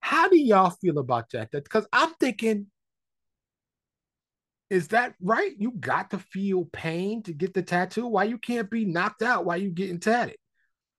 How 0.00 0.28
do 0.28 0.38
y'all 0.38 0.70
feel 0.70 0.98
about 0.98 1.30
that? 1.30 1.50
Because 1.50 1.86
I'm 1.92 2.12
thinking, 2.20 2.66
is 4.68 4.88
that 4.88 5.14
right? 5.20 5.52
You 5.56 5.70
got 5.72 6.10
to 6.10 6.18
feel 6.18 6.64
pain 6.72 7.22
to 7.24 7.32
get 7.32 7.54
the 7.54 7.62
tattoo. 7.62 8.06
Why 8.06 8.24
you 8.24 8.38
can't 8.38 8.70
be 8.70 8.84
knocked 8.84 9.22
out 9.22 9.44
while 9.44 9.56
you 9.56 9.70
getting 9.70 10.00
tatted? 10.00 10.36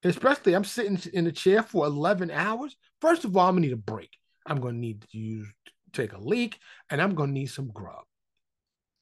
Especially, 0.04 0.54
I'm 0.54 0.64
sitting 0.64 1.00
in 1.14 1.28
a 1.28 1.32
chair 1.32 1.64
for 1.64 1.86
11 1.86 2.32
hours. 2.32 2.76
First 3.02 3.26
of 3.26 3.36
all, 3.36 3.48
I'm 3.48 3.56
gonna 3.56 3.68
need 3.68 3.74
a 3.74 3.78
break. 3.78 4.12
I'm 4.46 4.60
gonna 4.60 4.78
need 4.78 5.02
to 5.02 5.18
use 5.18 5.48
take 5.94 6.14
a 6.14 6.20
leak, 6.20 6.60
and 6.90 7.02
I'm 7.02 7.16
gonna 7.16 7.32
need 7.32 7.48
some 7.48 7.72
grub. 7.72 8.04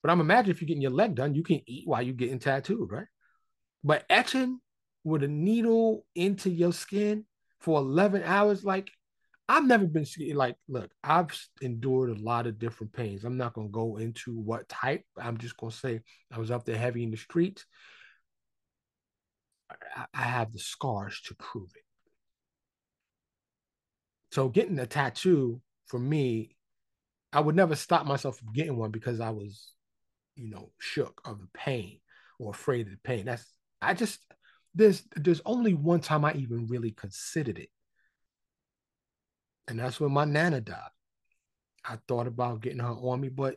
But 0.01 0.12
I'm 0.12 0.21
imagine 0.21 0.51
if 0.51 0.62
you're 0.62 0.67
getting 0.67 0.81
your 0.81 0.91
leg 0.91 1.15
done, 1.15 1.34
you 1.34 1.43
can 1.43 1.62
eat 1.65 1.88
while 1.88 2.01
you're 2.01 2.13
getting 2.13 2.39
tattooed, 2.39 2.91
right? 2.91 3.08
But 3.84 4.05
etching 4.10 4.60
with 5.03 5.23
a 5.23 5.27
needle 5.27 6.05
into 6.15 6.49
your 6.49 6.73
skin 6.73 7.25
for 7.60 7.79
11 7.79 8.23
hours, 8.23 8.63
like 8.63 8.89
I've 9.47 9.65
never 9.65 9.86
been 9.86 10.05
like, 10.34 10.55
look, 10.67 10.89
I've 11.03 11.27
endured 11.62 12.10
a 12.10 12.21
lot 12.21 12.47
of 12.47 12.58
different 12.58 12.93
pains. 12.93 13.23
I'm 13.23 13.38
not 13.38 13.53
gonna 13.53 13.69
go 13.69 13.97
into 13.97 14.36
what 14.39 14.67
type. 14.67 15.03
I'm 15.17 15.38
just 15.38 15.58
gonna 15.58 15.71
say 15.71 16.01
I 16.31 16.39
was 16.39 16.51
up 16.51 16.65
there 16.65 16.77
heavy 16.77 17.03
in 17.03 17.12
the 17.12 17.17
streets. 17.17 17.65
I 20.13 20.21
have 20.21 20.51
the 20.51 20.60
scars 20.60 21.21
to 21.25 21.36
prove 21.36 21.71
it. 21.75 21.84
So 24.32 24.49
getting 24.49 24.80
a 24.80 24.86
tattoo 24.86 25.62
for 25.88 25.99
me, 25.99 26.56
I 27.32 27.39
would 27.39 27.56
never 27.56 27.75
stop 27.75 28.06
myself 28.06 28.38
from 28.38 28.54
getting 28.54 28.78
one 28.78 28.91
because 28.91 29.19
I 29.19 29.30
was 29.30 29.75
you 30.36 30.49
know, 30.49 30.69
shook 30.80 31.21
of 31.25 31.39
the 31.39 31.47
pain 31.54 31.99
or 32.39 32.51
afraid 32.51 32.88
of 32.88 32.91
the 32.91 32.99
pain. 33.04 33.25
That's 33.25 33.45
I 33.82 33.93
just 33.93 34.19
there's 34.73 35.04
there's 35.15 35.41
only 35.45 35.73
one 35.73 36.01
time 36.01 36.25
I 36.25 36.34
even 36.34 36.67
really 36.67 36.91
considered 36.91 37.58
it. 37.58 37.69
And 39.67 39.80
that's 39.80 39.99
when 39.99 40.12
my 40.12 40.25
nana 40.25 40.62
died. 40.62 40.80
I 41.84 41.97
thought 42.08 42.28
about 42.28 42.62
getting 42.62 42.80
her 42.80 42.88
on 42.88 43.21
me, 43.21 43.30
but 43.30 43.56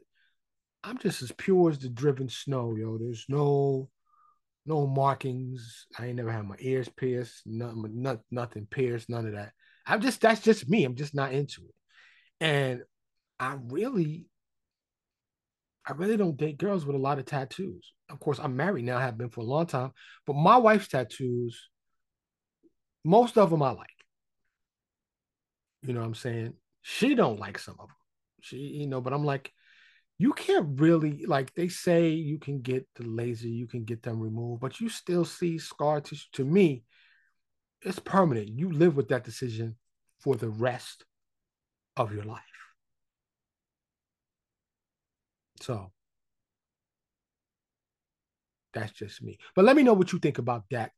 I'm 0.84 0.98
just 0.98 1.22
as 1.22 1.32
pure 1.32 1.70
as 1.70 1.78
the 1.78 1.88
driven 1.88 2.28
snow, 2.28 2.76
yo. 2.76 2.98
There's 2.98 3.26
no 3.28 3.90
no 4.68 4.86
markings. 4.86 5.86
I 5.98 6.06
ain't 6.06 6.16
never 6.16 6.30
had 6.30 6.46
my 6.46 6.56
ears 6.60 6.88
pierced, 6.88 7.42
nothing, 7.46 8.02
nothing, 8.02 8.22
nothing 8.30 8.66
pierced, 8.70 9.08
none 9.08 9.26
of 9.26 9.32
that. 9.32 9.52
I'm 9.86 10.00
just 10.00 10.20
that's 10.20 10.42
just 10.42 10.68
me. 10.68 10.84
I'm 10.84 10.94
just 10.94 11.14
not 11.14 11.32
into 11.32 11.62
it. 11.62 11.74
And 12.40 12.82
I 13.40 13.56
really 13.68 14.26
I 15.86 15.92
really 15.92 16.18
don't 16.18 16.36
date 16.36 16.58
girls 16.58 16.84
with 16.84 16.96
a 16.96 16.98
lot 16.98 17.18
of 17.18 17.24
tattoos. 17.24 17.92
Of 18.10 18.20
course, 18.20 18.38
I'm 18.38 18.56
married 18.56 18.84
now, 18.84 18.98
I 18.98 19.02
have 19.02 19.16
been 19.16 19.30
for 19.30 19.40
a 19.40 19.44
long 19.44 19.66
time, 19.66 19.92
but 20.26 20.34
my 20.34 20.58
wife's 20.58 20.88
tattoos, 20.88 21.68
most 23.04 23.38
of 23.38 23.50
them 23.50 23.62
I 23.62 23.70
like. 23.70 23.88
You 25.82 25.94
know 25.94 26.00
what 26.00 26.06
I'm 26.06 26.14
saying? 26.14 26.54
She 26.82 27.14
don't 27.14 27.40
like 27.40 27.58
some 27.58 27.76
of 27.78 27.88
them. 27.88 27.96
She, 28.40 28.56
you 28.56 28.86
know, 28.86 29.00
but 29.00 29.12
I'm 29.12 29.24
like, 29.24 29.52
you 30.18 30.32
can't 30.32 30.80
really 30.80 31.24
like 31.26 31.54
they 31.54 31.68
say 31.68 32.10
you 32.10 32.38
can 32.38 32.60
get 32.60 32.86
the 32.96 33.04
laser, 33.04 33.48
you 33.48 33.66
can 33.66 33.84
get 33.84 34.02
them 34.02 34.20
removed, 34.20 34.60
but 34.60 34.80
you 34.80 34.88
still 34.88 35.24
see 35.24 35.58
scar 35.58 36.00
tissue. 36.00 36.26
To 36.34 36.44
me, 36.44 36.82
it's 37.82 37.98
permanent. 37.98 38.48
You 38.48 38.70
live 38.70 38.96
with 38.96 39.08
that 39.08 39.24
decision 39.24 39.76
for 40.20 40.34
the 40.36 40.48
rest 40.48 41.04
of 41.96 42.12
your 42.12 42.24
life. 42.24 42.42
So 45.60 45.92
that's 48.72 48.92
just 48.92 49.22
me. 49.22 49.38
But 49.54 49.64
let 49.64 49.76
me 49.76 49.82
know 49.82 49.94
what 49.94 50.12
you 50.12 50.18
think 50.18 50.38
about 50.38 50.64
that. 50.70 50.92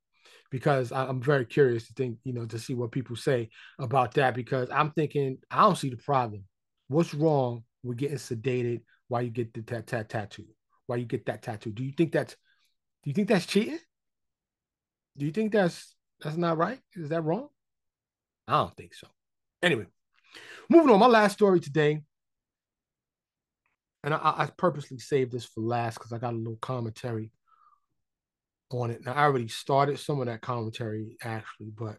because 0.53 0.93
I'm 0.93 1.23
very 1.23 1.47
curious 1.47 1.89
to 1.89 1.95
think, 1.95 2.19
you 2.25 2.35
know, 2.35 2.47
to 2.47 2.59
see 2.61 2.75
what 2.75 2.93
people 2.93 3.17
say 3.17 3.51
about 3.81 4.15
that 4.15 4.35
because 4.37 4.71
I'm 4.71 4.93
thinking 4.93 5.39
I 5.51 5.63
don't 5.63 5.79
see 5.79 5.91
the 5.91 5.99
problem. 5.99 6.45
What's 6.89 7.15
wrong 7.15 7.65
with 7.85 7.99
getting 7.99 8.19
sedated 8.19 8.83
while 9.11 9.23
you 9.23 9.31
get 9.31 9.53
the 9.53 9.63
tat 9.63 9.89
tat 9.89 10.09
tattoo? 10.09 10.47
Why 10.87 10.97
you 10.97 11.05
get 11.05 11.27
that 11.27 11.43
tattoo? 11.43 11.73
Do 11.73 11.83
you 11.83 11.93
think 11.93 12.13
that's 12.13 12.37
do 13.03 13.11
you 13.11 13.13
think 13.13 13.29
that's 13.29 13.45
cheating? 13.45 13.79
Do 15.17 15.27
you 15.27 15.33
think 15.33 15.53
that's 15.53 15.95
that's 16.21 16.37
not 16.37 16.57
right? 16.57 16.79
Is 16.95 17.09
that 17.09 17.25
wrong? 17.25 17.49
I 18.47 18.53
don't 18.59 18.77
think 18.77 18.95
so. 18.95 19.09
Anyway, 19.63 19.87
moving 20.69 20.91
on. 20.91 21.01
My 21.01 21.07
last 21.07 21.33
story 21.33 21.59
today, 21.59 22.03
and 24.05 24.15
I, 24.15 24.19
I 24.23 24.49
purposely 24.57 24.99
saved 24.99 25.33
this 25.33 25.45
for 25.45 25.61
last 25.61 25.95
because 25.95 26.13
I 26.13 26.19
got 26.19 26.35
a 26.35 26.37
little 26.37 26.59
commentary 26.61 27.33
on 28.71 28.91
it. 28.91 29.05
Now 29.05 29.15
I 29.15 29.25
already 29.25 29.49
started 29.49 29.99
some 29.99 30.21
of 30.21 30.27
that 30.27 30.41
commentary 30.41 31.17
actually, 31.23 31.73
but 31.77 31.99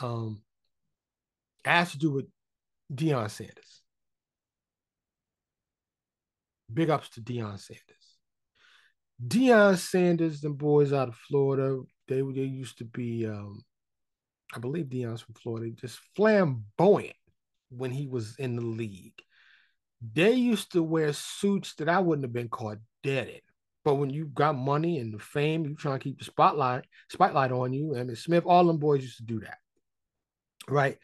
um, 0.00 0.42
it 1.64 1.70
has 1.70 1.92
to 1.92 1.98
do 1.98 2.10
with 2.10 2.26
Deion 2.92 3.30
Sanders. 3.30 3.77
Big 6.72 6.90
ups 6.90 7.08
to 7.10 7.20
Deion 7.20 7.58
Sanders. 7.58 8.16
Deion 9.26 9.76
Sanders, 9.76 10.40
the 10.40 10.50
boys 10.50 10.92
out 10.92 11.08
of 11.08 11.16
Florida, 11.16 11.80
they 12.06 12.20
they 12.20 12.42
used 12.42 12.78
to 12.78 12.84
be, 12.84 13.26
um, 13.26 13.64
I 14.54 14.58
believe 14.58 14.86
Deion's 14.86 15.22
from 15.22 15.34
Florida, 15.34 15.70
just 15.70 16.00
flamboyant 16.14 17.16
when 17.70 17.90
he 17.90 18.06
was 18.06 18.36
in 18.38 18.56
the 18.56 18.64
league. 18.64 19.20
They 20.14 20.32
used 20.32 20.72
to 20.72 20.82
wear 20.82 21.12
suits 21.12 21.74
that 21.74 21.88
I 21.88 21.98
wouldn't 21.98 22.24
have 22.24 22.32
been 22.32 22.48
caught 22.48 22.78
dead 23.02 23.28
in. 23.28 23.40
But 23.84 23.94
when 23.94 24.10
you 24.10 24.26
got 24.26 24.54
money 24.54 24.98
and 24.98 25.14
the 25.14 25.18
fame, 25.18 25.64
you 25.64 25.74
trying 25.74 25.98
to 25.98 26.04
keep 26.04 26.18
the 26.18 26.24
spotlight 26.24 26.84
spotlight 27.08 27.52
on 27.52 27.72
you. 27.72 27.94
Mean, 27.94 28.14
Smith, 28.16 28.44
all 28.46 28.66
them 28.66 28.76
boys 28.76 29.02
used 29.02 29.16
to 29.16 29.22
do 29.22 29.40
that, 29.40 29.58
right? 30.68 30.98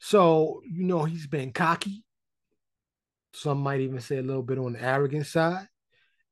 So 0.00 0.62
you 0.64 0.84
know 0.84 1.04
he's 1.04 1.26
been 1.26 1.52
cocky. 1.52 2.05
Some 3.32 3.58
might 3.58 3.80
even 3.80 4.00
say 4.00 4.16
a 4.16 4.22
little 4.22 4.42
bit 4.42 4.58
on 4.58 4.72
the 4.72 4.82
arrogant 4.82 5.26
side, 5.26 5.68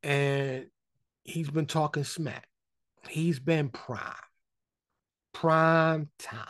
and 0.02 0.66
he's 1.22 1.50
been 1.50 1.66
talking 1.66 2.04
smack. 2.04 2.48
He's 3.08 3.38
been 3.38 3.68
prime, 3.68 4.14
prime 5.32 6.08
time. 6.18 6.46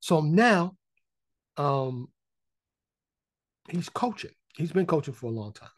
So 0.00 0.20
now, 0.20 0.76
um, 1.56 2.08
he's 3.68 3.88
coaching. 3.88 4.32
He's 4.56 4.72
been 4.72 4.86
coaching 4.86 5.14
for 5.14 5.26
a 5.26 5.34
long 5.34 5.52
time, 5.52 5.68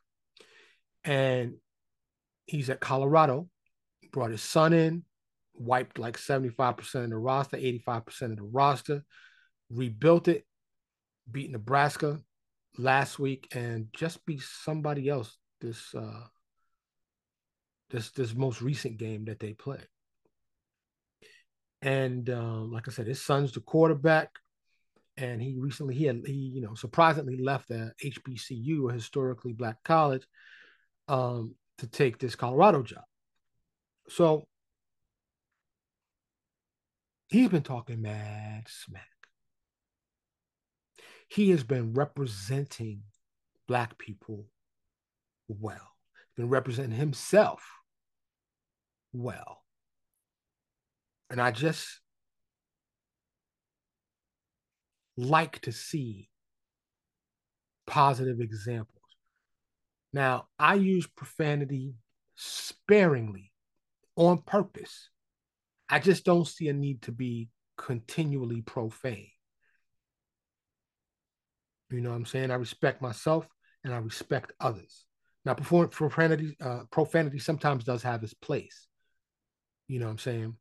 and 1.04 1.54
he's 2.46 2.70
at 2.70 2.80
Colorado. 2.80 3.48
Brought 4.10 4.30
his 4.30 4.42
son 4.42 4.72
in, 4.72 5.04
wiped 5.54 5.98
like 5.98 6.16
seventy 6.16 6.48
five 6.48 6.76
percent 6.78 7.04
of 7.04 7.10
the 7.10 7.18
roster, 7.18 7.58
eighty 7.58 7.78
five 7.78 8.06
percent 8.06 8.32
of 8.32 8.38
the 8.38 8.44
roster, 8.44 9.04
rebuilt 9.70 10.28
it, 10.28 10.46
beat 11.30 11.50
Nebraska 11.50 12.20
last 12.78 13.18
week, 13.18 13.48
and 13.54 13.88
just 13.92 14.24
be 14.24 14.38
somebody 14.38 15.08
else 15.08 15.36
this 15.60 15.94
uh, 15.94 16.24
this 17.90 18.10
this 18.10 18.34
most 18.34 18.62
recent 18.62 18.98
game 18.98 19.24
that 19.26 19.40
they 19.40 19.52
played. 19.52 19.86
And 21.82 22.28
um, 22.30 22.72
like 22.72 22.88
I 22.88 22.90
said, 22.90 23.06
his 23.06 23.22
son's 23.22 23.52
the 23.52 23.60
quarterback, 23.60 24.30
and 25.16 25.40
he 25.40 25.56
recently 25.58 25.94
he 25.94 26.04
had 26.04 26.22
he 26.26 26.32
you 26.32 26.60
know 26.60 26.74
surprisingly 26.74 27.38
left 27.38 27.68
the 27.68 27.92
HBCU, 28.04 28.90
a 28.90 28.94
historically 28.94 29.52
black 29.52 29.76
college, 29.84 30.26
um, 31.08 31.54
to 31.78 31.86
take 31.86 32.18
this 32.18 32.34
Colorado 32.34 32.82
job. 32.82 33.04
So 34.08 34.46
he's 37.28 37.48
been 37.48 37.62
talking 37.62 38.02
mad 38.02 38.66
smack. 38.68 39.17
He 41.28 41.50
has 41.50 41.62
been 41.62 41.92
representing 41.92 43.02
black 43.66 43.98
people 43.98 44.46
well. 45.46 45.92
Been 46.36 46.48
representing 46.48 46.98
himself 46.98 47.62
well. 49.12 49.62
And 51.30 51.40
I 51.40 51.50
just 51.50 51.86
like 55.16 55.60
to 55.60 55.72
see 55.72 56.30
positive 57.86 58.40
examples. 58.40 58.94
Now, 60.12 60.46
I 60.58 60.74
use 60.74 61.06
profanity 61.06 61.94
sparingly 62.36 63.52
on 64.16 64.38
purpose. 64.38 65.10
I 65.88 65.98
just 65.98 66.24
don't 66.24 66.46
see 66.46 66.68
a 66.68 66.72
need 66.72 67.02
to 67.02 67.12
be 67.12 67.48
continually 67.76 68.62
profane. 68.62 69.30
You 71.90 72.00
know 72.00 72.10
what 72.10 72.16
I'm 72.16 72.26
saying? 72.26 72.50
I 72.50 72.54
respect 72.54 73.00
myself 73.00 73.48
and 73.84 73.94
I 73.94 73.98
respect 73.98 74.52
others. 74.60 75.04
Now, 75.44 75.54
profanity, 75.54 76.56
uh, 76.60 76.80
profanity 76.90 77.38
sometimes 77.38 77.84
does 77.84 78.02
have 78.02 78.22
its 78.22 78.34
place. 78.34 78.86
You 79.86 80.00
know 80.00 80.06
what 80.06 80.12
I'm 80.12 80.18
saying? 80.18 80.56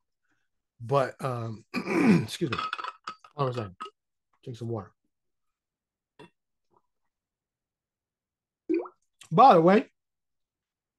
But 0.79 1.15
um, 1.19 1.65
excuse 2.23 2.51
me. 2.51 2.57
On 3.35 3.49
a 3.49 3.53
second. 3.53 3.75
Drink 4.43 4.57
some 4.57 4.69
water. 4.69 4.91
By 9.31 9.55
the 9.55 9.61
way, 9.61 9.89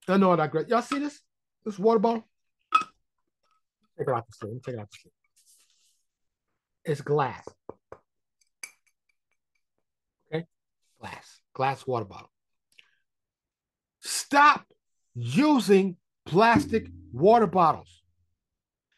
I 0.07 0.16
know 0.16 0.37
that 0.37 0.51
great. 0.51 0.68
Y'all 0.68 0.83
see 0.83 0.99
this? 0.99 1.20
This 1.64 1.79
water 1.79 1.99
bottle? 1.99 2.24
Take 3.99 4.09
it 4.09 4.14
out 4.14 4.26
the 4.26 4.33
sleeve. 4.33 4.62
Take 4.62 4.74
it 4.74 4.81
out 4.81 4.91
the. 4.91 5.11
It's 6.85 7.01
glass. 7.01 7.47
Okay? 10.33 10.45
Glass. 11.01 11.40
Glass 11.55 11.86
water 11.86 12.05
bottle. 12.05 12.30
Stop 14.01 14.66
using 15.14 15.96
plastic 16.26 16.88
water 17.12 17.46
bottles. 17.46 18.03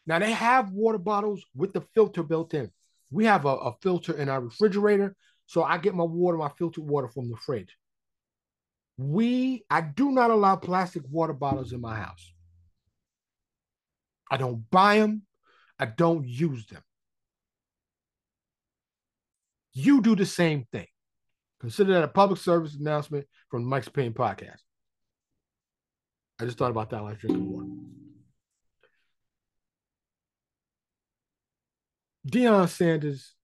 Now 0.05 0.19
they 0.19 0.31
have 0.31 0.71
water 0.71 0.97
bottles 0.97 1.43
with 1.55 1.73
the 1.73 1.81
filter 1.93 2.23
built 2.23 2.53
in. 2.53 2.71
We 3.09 3.25
have 3.25 3.45
a, 3.45 3.49
a 3.49 3.73
filter 3.81 4.13
in 4.13 4.29
our 4.29 4.41
refrigerator. 4.41 5.15
So 5.45 5.63
I 5.63 5.77
get 5.77 5.95
my 5.95 6.03
water, 6.03 6.37
my 6.37 6.49
filtered 6.57 6.83
water 6.83 7.07
from 7.09 7.29
the 7.29 7.37
fridge. 7.37 7.75
We, 8.97 9.65
I 9.69 9.81
do 9.81 10.11
not 10.11 10.31
allow 10.31 10.55
plastic 10.55 11.03
water 11.09 11.33
bottles 11.33 11.73
in 11.73 11.81
my 11.81 11.95
house. 11.95 12.31
I 14.29 14.37
don't 14.37 14.69
buy 14.69 14.99
them. 14.99 15.23
I 15.77 15.85
don't 15.85 16.27
use 16.27 16.65
them. 16.67 16.81
You 19.73 20.01
do 20.01 20.15
the 20.15 20.25
same 20.25 20.65
thing. 20.71 20.87
Consider 21.61 21.93
that 21.93 22.03
a 22.03 22.07
public 22.07 22.39
service 22.39 22.75
announcement 22.75 23.27
from 23.49 23.63
Mike's 23.63 23.85
Opinion 23.85 24.13
Podcast. 24.13 24.57
I 26.39 26.45
just 26.45 26.57
thought 26.57 26.71
about 26.71 26.89
that 26.89 27.03
was 27.03 27.19
drinking 27.19 27.51
water. 27.51 27.67
Deion 32.27 32.67
Sanders, 32.67 33.35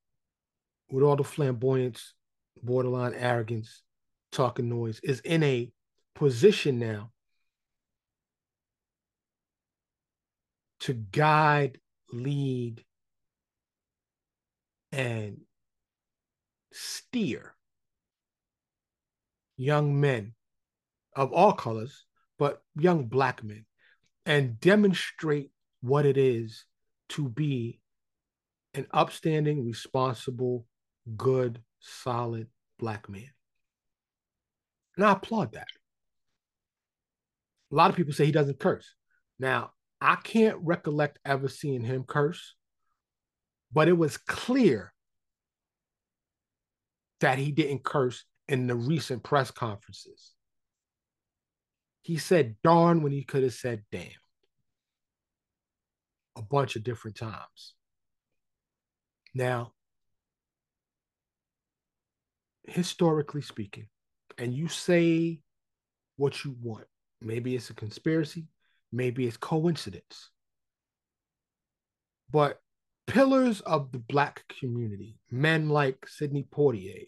with 0.89 1.03
all 1.03 1.15
the 1.15 1.23
flamboyance, 1.23 2.15
borderline 2.63 3.13
arrogance, 3.13 3.83
talking 4.31 4.67
noise, 4.67 4.99
is 5.03 5.19
in 5.19 5.43
a 5.43 5.71
position 6.15 6.79
now 6.79 7.11
to 10.79 10.93
guide, 10.93 11.79
lead, 12.11 12.83
and 14.91 15.41
steer 16.73 17.53
young 19.57 19.99
men 19.99 20.33
of 21.15 21.33
all 21.33 21.53
colors, 21.53 22.05
but 22.37 22.61
young 22.75 23.05
black 23.05 23.43
men, 23.43 23.65
and 24.25 24.59
demonstrate 24.59 25.51
what 25.81 26.05
it 26.05 26.17
is 26.17 26.65
to 27.09 27.27
be 27.27 27.79
an 28.73 28.85
upstanding, 28.91 29.65
responsible, 29.65 30.65
good, 31.15 31.61
solid 31.79 32.47
black 32.77 33.09
man. 33.09 33.29
And 34.95 35.05
I 35.05 35.13
applaud 35.13 35.53
that. 35.53 35.67
A 37.71 37.75
lot 37.75 37.89
of 37.89 37.95
people 37.95 38.13
say 38.13 38.25
he 38.25 38.31
doesn't 38.31 38.59
curse. 38.59 38.93
Now, 39.39 39.71
I 39.99 40.15
can't 40.15 40.57
recollect 40.61 41.19
ever 41.25 41.47
seeing 41.47 41.81
him 41.81 42.03
curse, 42.03 42.55
but 43.73 43.87
it 43.87 43.97
was 43.97 44.17
clear 44.17 44.93
that 47.19 47.39
he 47.39 47.51
didn't 47.51 47.83
curse 47.83 48.23
in 48.47 48.67
the 48.67 48.75
recent 48.75 49.23
press 49.23 49.51
conferences. 49.51 50.33
He 52.01 52.17
said 52.17 52.55
darn 52.63 53.03
when 53.03 53.11
he 53.11 53.23
could 53.23 53.43
have 53.43 53.53
said 53.53 53.83
damn 53.91 54.09
a 56.37 56.41
bunch 56.41 56.75
of 56.75 56.83
different 56.83 57.17
times. 57.17 57.73
Now, 59.33 59.73
historically 62.63 63.41
speaking, 63.41 63.87
and 64.37 64.53
you 64.53 64.67
say 64.67 65.41
what 66.15 66.43
you 66.45 66.55
want, 66.61 66.85
maybe 67.21 67.55
it's 67.55 67.69
a 67.69 67.73
conspiracy, 67.73 68.47
maybe 68.91 69.27
it's 69.27 69.37
coincidence. 69.37 70.29
but 72.31 72.61
pillars 73.07 73.61
of 73.61 73.91
the 73.91 73.99
black 73.99 74.43
community, 74.59 75.17
men 75.31 75.69
like 75.69 76.07
Sidney 76.07 76.45
Poitier. 76.51 77.07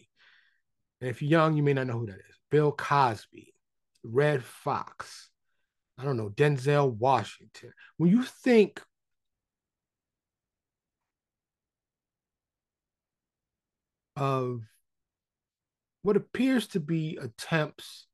And 1.00 1.10
if 1.10 1.22
you're 1.22 1.30
young, 1.30 1.56
you 1.56 1.62
may 1.62 1.72
not 1.72 1.86
know 1.86 1.98
who 1.98 2.06
that 2.06 2.16
is. 2.16 2.38
Bill 2.50 2.72
Cosby, 2.72 3.54
Redd 4.02 4.42
Foxx, 4.42 5.28
I 5.98 6.04
don't 6.04 6.16
know, 6.16 6.30
Denzel 6.30 6.92
Washington. 6.96 7.72
When 7.96 8.10
you 8.10 8.22
think 8.22 8.82
of 14.16 14.62
what 16.02 16.16
appears 16.16 16.66
to 16.68 16.80
be 16.80 17.18
attempts 17.20 18.06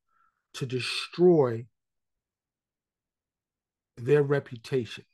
to 0.55 0.66
destroy 0.66 1.66
their 3.97 4.22
reputations, 4.22 5.07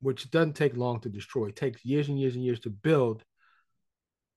which 0.00 0.30
doesn't 0.30 0.54
take 0.54 0.76
long 0.76 1.00
to 1.00 1.08
destroy. 1.08 1.46
It 1.46 1.56
takes 1.56 1.84
years 1.84 2.08
and 2.08 2.18
years 2.18 2.34
and 2.34 2.44
years 2.44 2.60
to 2.60 2.70
build, 2.70 3.24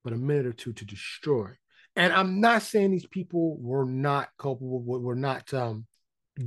but 0.04 0.14
a 0.14 0.18
minute 0.18 0.46
or 0.46 0.54
two 0.54 0.74
to 0.74 0.86
destroy. 0.86 1.50
And 1.96 2.14
I'm 2.14 2.40
not 2.40 2.62
saying 2.62 2.92
these 2.92 3.06
people 3.06 3.58
were 3.60 3.86
not 3.86 4.30
culpable, 4.38 4.82
were 4.82 5.16
not 5.16 5.54
um, 5.54 5.86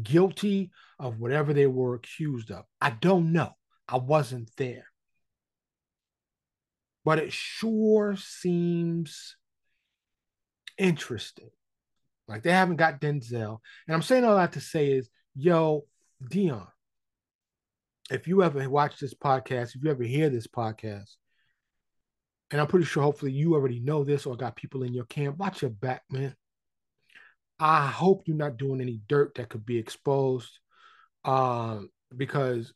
guilty 0.02 0.70
of 0.98 1.20
whatever 1.20 1.52
they 1.52 1.66
were 1.66 1.94
accused 1.94 2.50
of. 2.50 2.64
I 2.80 2.90
don't 2.90 3.32
know. 3.32 3.50
I 3.88 3.98
wasn't 3.98 4.50
there. 4.56 4.86
But 7.04 7.18
it 7.18 7.32
sure 7.32 8.16
seems 8.16 9.36
interesting. 10.78 11.50
Like 12.26 12.42
they 12.42 12.52
haven't 12.52 12.76
got 12.76 13.00
Denzel. 13.00 13.58
And 13.86 13.94
I'm 13.94 14.02
saying 14.02 14.24
all 14.24 14.36
that 14.36 14.52
to 14.52 14.60
say 14.60 14.92
is, 14.92 15.10
yo, 15.34 15.84
Deion, 16.22 16.66
if 18.10 18.26
you 18.26 18.42
ever 18.42 18.68
watch 18.68 18.98
this 18.98 19.14
podcast, 19.14 19.74
if 19.74 19.82
you 19.82 19.90
ever 19.90 20.04
hear 20.04 20.30
this 20.30 20.46
podcast, 20.46 21.16
and 22.50 22.60
I'm 22.60 22.66
pretty 22.66 22.86
sure 22.86 23.02
hopefully 23.02 23.32
you 23.32 23.54
already 23.54 23.80
know 23.80 24.04
this 24.04 24.26
or 24.26 24.36
got 24.36 24.56
people 24.56 24.82
in 24.82 24.94
your 24.94 25.04
camp, 25.04 25.38
watch 25.38 25.62
your 25.62 25.70
back, 25.70 26.02
man. 26.10 26.34
I 27.58 27.86
hope 27.86 28.24
you're 28.26 28.36
not 28.36 28.56
doing 28.56 28.80
any 28.80 29.00
dirt 29.08 29.36
that 29.36 29.48
could 29.48 29.64
be 29.64 29.78
exposed 29.78 30.58
um, 31.24 31.90
because 32.14 32.72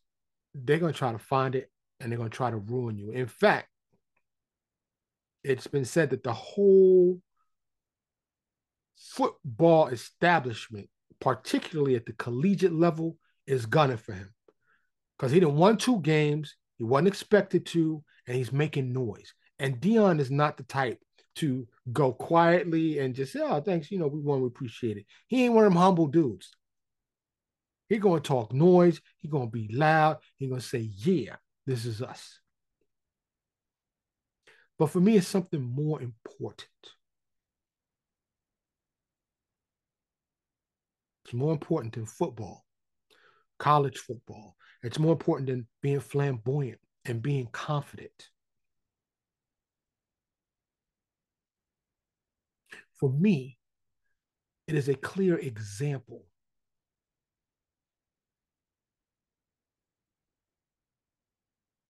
they're 0.54 0.78
going 0.78 0.92
to 0.92 0.98
try 0.98 1.12
to 1.12 1.18
find 1.18 1.54
it 1.54 1.70
and 2.00 2.10
they're 2.10 2.18
going 2.18 2.30
to 2.30 2.36
try 2.36 2.50
to 2.50 2.56
ruin 2.56 2.96
you. 2.96 3.10
In 3.10 3.26
fact, 3.26 3.68
it's 5.44 5.66
been 5.66 5.84
said 5.84 6.10
that 6.10 6.22
the 6.22 6.32
whole 6.32 7.20
football 8.96 9.88
establishment, 9.88 10.88
particularly 11.20 11.96
at 11.96 12.06
the 12.06 12.12
collegiate 12.12 12.72
level, 12.72 13.16
is 13.46 13.66
gunning 13.66 13.96
for 13.96 14.12
him 14.12 14.32
because 15.16 15.32
he 15.32 15.40
didn't 15.40 15.56
won 15.56 15.76
two 15.76 16.00
games. 16.00 16.56
He 16.76 16.84
wasn't 16.84 17.08
expected 17.08 17.66
to, 17.66 18.02
and 18.26 18.36
he's 18.36 18.52
making 18.52 18.92
noise. 18.92 19.34
And 19.58 19.80
Deion 19.80 20.20
is 20.20 20.30
not 20.30 20.56
the 20.56 20.62
type 20.62 21.00
to 21.36 21.66
go 21.92 22.12
quietly 22.12 22.98
and 22.98 23.14
just 23.14 23.32
say, 23.32 23.40
"Oh, 23.40 23.60
thanks, 23.60 23.90
you 23.90 23.98
know, 23.98 24.08
we 24.08 24.20
want 24.20 24.42
to 24.42 24.46
appreciate 24.46 24.96
it." 24.96 25.06
He 25.26 25.44
ain't 25.44 25.54
one 25.54 25.64
of 25.64 25.72
them 25.72 25.80
humble 25.80 26.06
dudes. 26.06 26.54
He 27.88 27.98
gonna 27.98 28.20
talk 28.20 28.52
noise. 28.52 29.00
He 29.18 29.28
gonna 29.28 29.46
be 29.48 29.68
loud. 29.68 30.18
He 30.36 30.48
gonna 30.48 30.60
say, 30.60 30.80
"Yeah, 30.80 31.36
this 31.66 31.84
is 31.86 32.02
us." 32.02 32.40
But 34.78 34.90
for 34.90 35.00
me, 35.00 35.16
it's 35.16 35.26
something 35.26 35.62
more 35.62 36.00
important. 36.00 36.70
It's 41.24 41.34
more 41.34 41.52
important 41.52 41.94
than 41.94 42.06
football, 42.06 42.64
college 43.58 43.98
football. 43.98 44.56
It's 44.82 44.98
more 44.98 45.12
important 45.12 45.48
than 45.48 45.66
being 45.82 46.00
flamboyant 46.00 46.80
and 47.04 47.20
being 47.20 47.48
confident. 47.48 48.30
For 52.98 53.10
me, 53.10 53.58
it 54.66 54.74
is 54.74 54.88
a 54.88 54.94
clear 54.94 55.38
example 55.38 56.24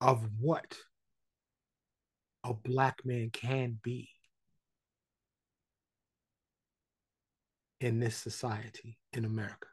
of 0.01 0.29
what 0.39 0.77
a 2.45 2.55
black 2.55 3.05
man 3.05 3.31
can 3.31 3.79
be 3.83 4.11
in 7.81 8.01
this 8.01 8.17
society 8.17 8.99
in 9.13 9.25
America. 9.25 9.69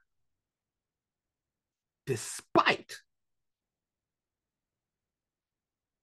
Despite 2.05 2.93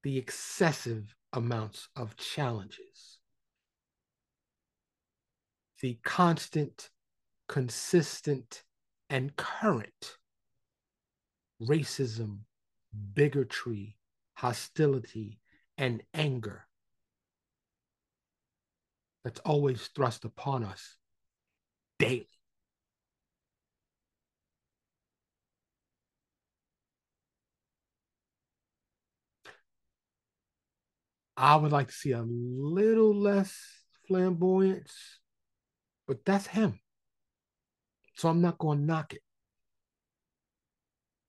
the 0.02 0.18
excessive 0.18 1.14
amounts 1.32 1.88
of 1.96 2.16
challenges, 2.16 3.11
the 5.82 5.98
constant, 6.04 6.88
consistent, 7.48 8.62
and 9.10 9.36
current 9.36 10.16
racism, 11.60 12.38
bigotry, 13.14 13.96
hostility, 14.34 15.38
and 15.76 16.02
anger 16.14 16.66
that's 19.24 19.40
always 19.40 19.88
thrust 19.88 20.24
upon 20.24 20.64
us 20.64 20.96
daily. 21.98 22.28
I 31.36 31.56
would 31.56 31.72
like 31.72 31.88
to 31.88 31.94
see 31.94 32.12
a 32.12 32.22
little 32.22 33.14
less 33.14 33.56
flamboyance, 34.06 35.21
but 36.06 36.24
that's 36.24 36.46
him. 36.46 36.78
So 38.16 38.28
I'm 38.28 38.40
not 38.40 38.58
going 38.58 38.78
to 38.78 38.84
knock 38.84 39.14
it. 39.14 39.22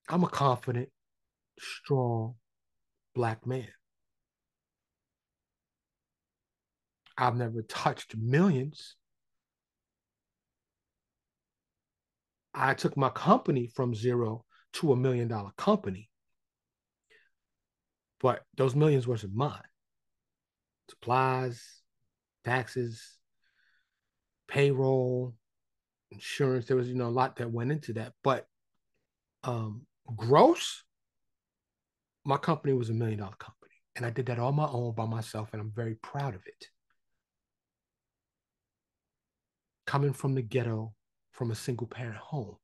I'm 0.09 0.23
a 0.23 0.27
confident, 0.27 0.89
strong 1.57 2.35
black 3.15 3.45
man. 3.47 3.67
I've 7.17 7.35
never 7.35 7.61
touched 7.61 8.17
millions. 8.17 8.95
I 12.53 12.73
took 12.73 12.97
my 12.97 13.09
company 13.09 13.67
from 13.67 13.95
zero 13.95 14.45
to 14.73 14.91
a 14.91 14.95
million 14.95 15.27
dollar 15.27 15.51
company. 15.57 16.09
But 18.19 18.41
those 18.55 18.75
millions 18.75 19.07
wasn't 19.07 19.35
mine. 19.35 19.61
Supplies, 20.89 21.81
taxes, 22.43 23.17
payroll, 24.47 25.35
insurance. 26.11 26.65
There 26.65 26.77
was, 26.77 26.87
you 26.87 26.95
know, 26.95 27.07
a 27.07 27.09
lot 27.09 27.37
that 27.37 27.51
went 27.51 27.71
into 27.71 27.93
that. 27.93 28.13
But 28.23 28.47
um 29.43 29.85
gross, 30.15 30.83
my 32.25 32.37
company 32.37 32.73
was 32.73 32.89
a 32.89 32.93
million 32.93 33.19
dollar 33.19 33.35
company. 33.37 33.59
And 33.95 34.05
I 34.05 34.09
did 34.09 34.25
that 34.27 34.39
on 34.39 34.55
my 34.55 34.67
own 34.67 34.93
by 34.95 35.05
myself, 35.05 35.49
and 35.53 35.61
I'm 35.61 35.71
very 35.71 35.95
proud 35.95 36.35
of 36.35 36.41
it. 36.47 36.67
Coming 39.85 40.13
from 40.13 40.33
the 40.33 40.41
ghetto, 40.41 40.93
from 41.31 41.51
a 41.51 41.55
single 41.55 41.87
parent 41.87 42.17
home. 42.17 42.57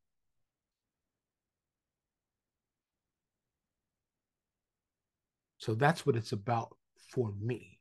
So 5.59 5.75
that's 5.75 6.05
what 6.05 6.15
it's 6.15 6.31
about 6.31 6.75
for 7.13 7.33
me. 7.39 7.79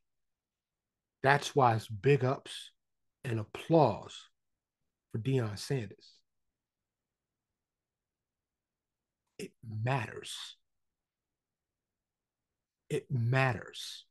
That's 1.22 1.54
why 1.54 1.74
it's 1.74 1.88
big 1.88 2.24
ups 2.24 2.72
and 3.28 3.38
applause 3.38 4.28
for 5.12 5.18
Deion 5.18 5.58
Sanders. 5.58 6.14
It 9.38 9.52
matters. 9.84 10.56
It 12.88 13.06
matters. 13.10 14.06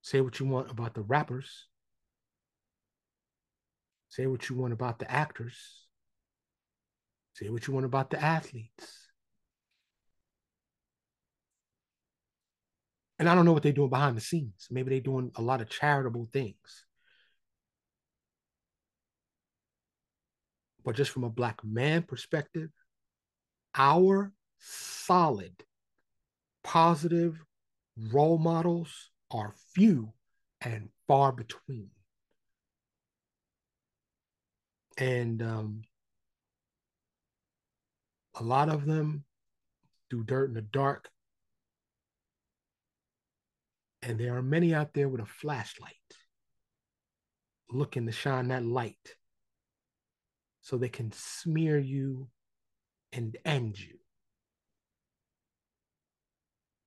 Say 0.00 0.22
what 0.22 0.40
you 0.40 0.46
want 0.46 0.70
about 0.70 0.94
the 0.94 1.02
rappers. 1.02 1.66
Say 4.08 4.26
what 4.26 4.48
you 4.48 4.56
want 4.56 4.72
about 4.72 4.98
the 4.98 5.10
actors. 5.10 5.54
Say 7.34 7.50
what 7.50 7.66
you 7.66 7.74
want 7.74 7.86
about 7.86 8.10
the 8.10 8.22
athletes. 8.22 9.11
And 13.22 13.28
I 13.28 13.36
don't 13.36 13.44
know 13.44 13.52
what 13.52 13.62
they're 13.62 13.70
doing 13.70 13.88
behind 13.88 14.16
the 14.16 14.20
scenes. 14.20 14.66
Maybe 14.68 14.90
they're 14.90 14.98
doing 14.98 15.30
a 15.36 15.42
lot 15.42 15.60
of 15.60 15.70
charitable 15.70 16.28
things. 16.32 16.86
But 20.84 20.96
just 20.96 21.12
from 21.12 21.22
a 21.22 21.30
black 21.30 21.62
man 21.62 22.02
perspective, 22.02 22.70
our 23.76 24.32
solid, 24.58 25.54
positive 26.64 27.38
role 28.10 28.38
models 28.38 29.10
are 29.30 29.54
few 29.72 30.12
and 30.60 30.88
far 31.06 31.30
between 31.30 31.90
and 34.98 35.40
um, 35.42 35.82
a 38.34 38.42
lot 38.42 38.68
of 38.68 38.84
them 38.84 39.22
do 40.10 40.24
dirt 40.24 40.48
in 40.48 40.54
the 40.54 40.62
dark. 40.62 41.08
And 44.02 44.18
there 44.18 44.36
are 44.36 44.42
many 44.42 44.74
out 44.74 44.94
there 44.94 45.08
with 45.08 45.20
a 45.20 45.26
flashlight 45.26 45.94
looking 47.70 48.06
to 48.06 48.12
shine 48.12 48.48
that 48.48 48.64
light 48.64 49.16
so 50.60 50.76
they 50.76 50.88
can 50.88 51.12
smear 51.12 51.78
you 51.78 52.28
and 53.12 53.36
end 53.44 53.78
you. 53.78 53.98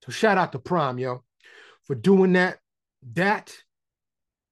So 0.03 0.11
shout 0.11 0.38
out 0.38 0.51
to 0.51 0.59
Prime, 0.59 0.99
yo, 0.99 1.24
for 1.84 1.95
doing 1.95 2.34
that. 2.34 2.59
That 3.13 3.55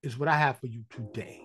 is 0.01 0.17
what 0.17 0.29
I 0.29 0.37
have 0.37 0.59
for 0.59 0.67
you 0.67 0.83
today. 0.89 1.41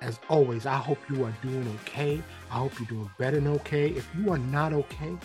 As 0.00 0.18
always, 0.28 0.64
I 0.64 0.76
hope 0.76 0.98
you 1.10 1.24
are 1.24 1.34
doing 1.42 1.78
okay. 1.82 2.22
I 2.50 2.54
hope 2.54 2.78
you're 2.78 2.88
doing 2.88 3.10
better 3.18 3.40
than 3.40 3.52
okay. 3.54 3.90
If 3.90 4.08
you 4.16 4.32
are 4.32 4.38
not 4.38 4.72
okay, 4.72 5.16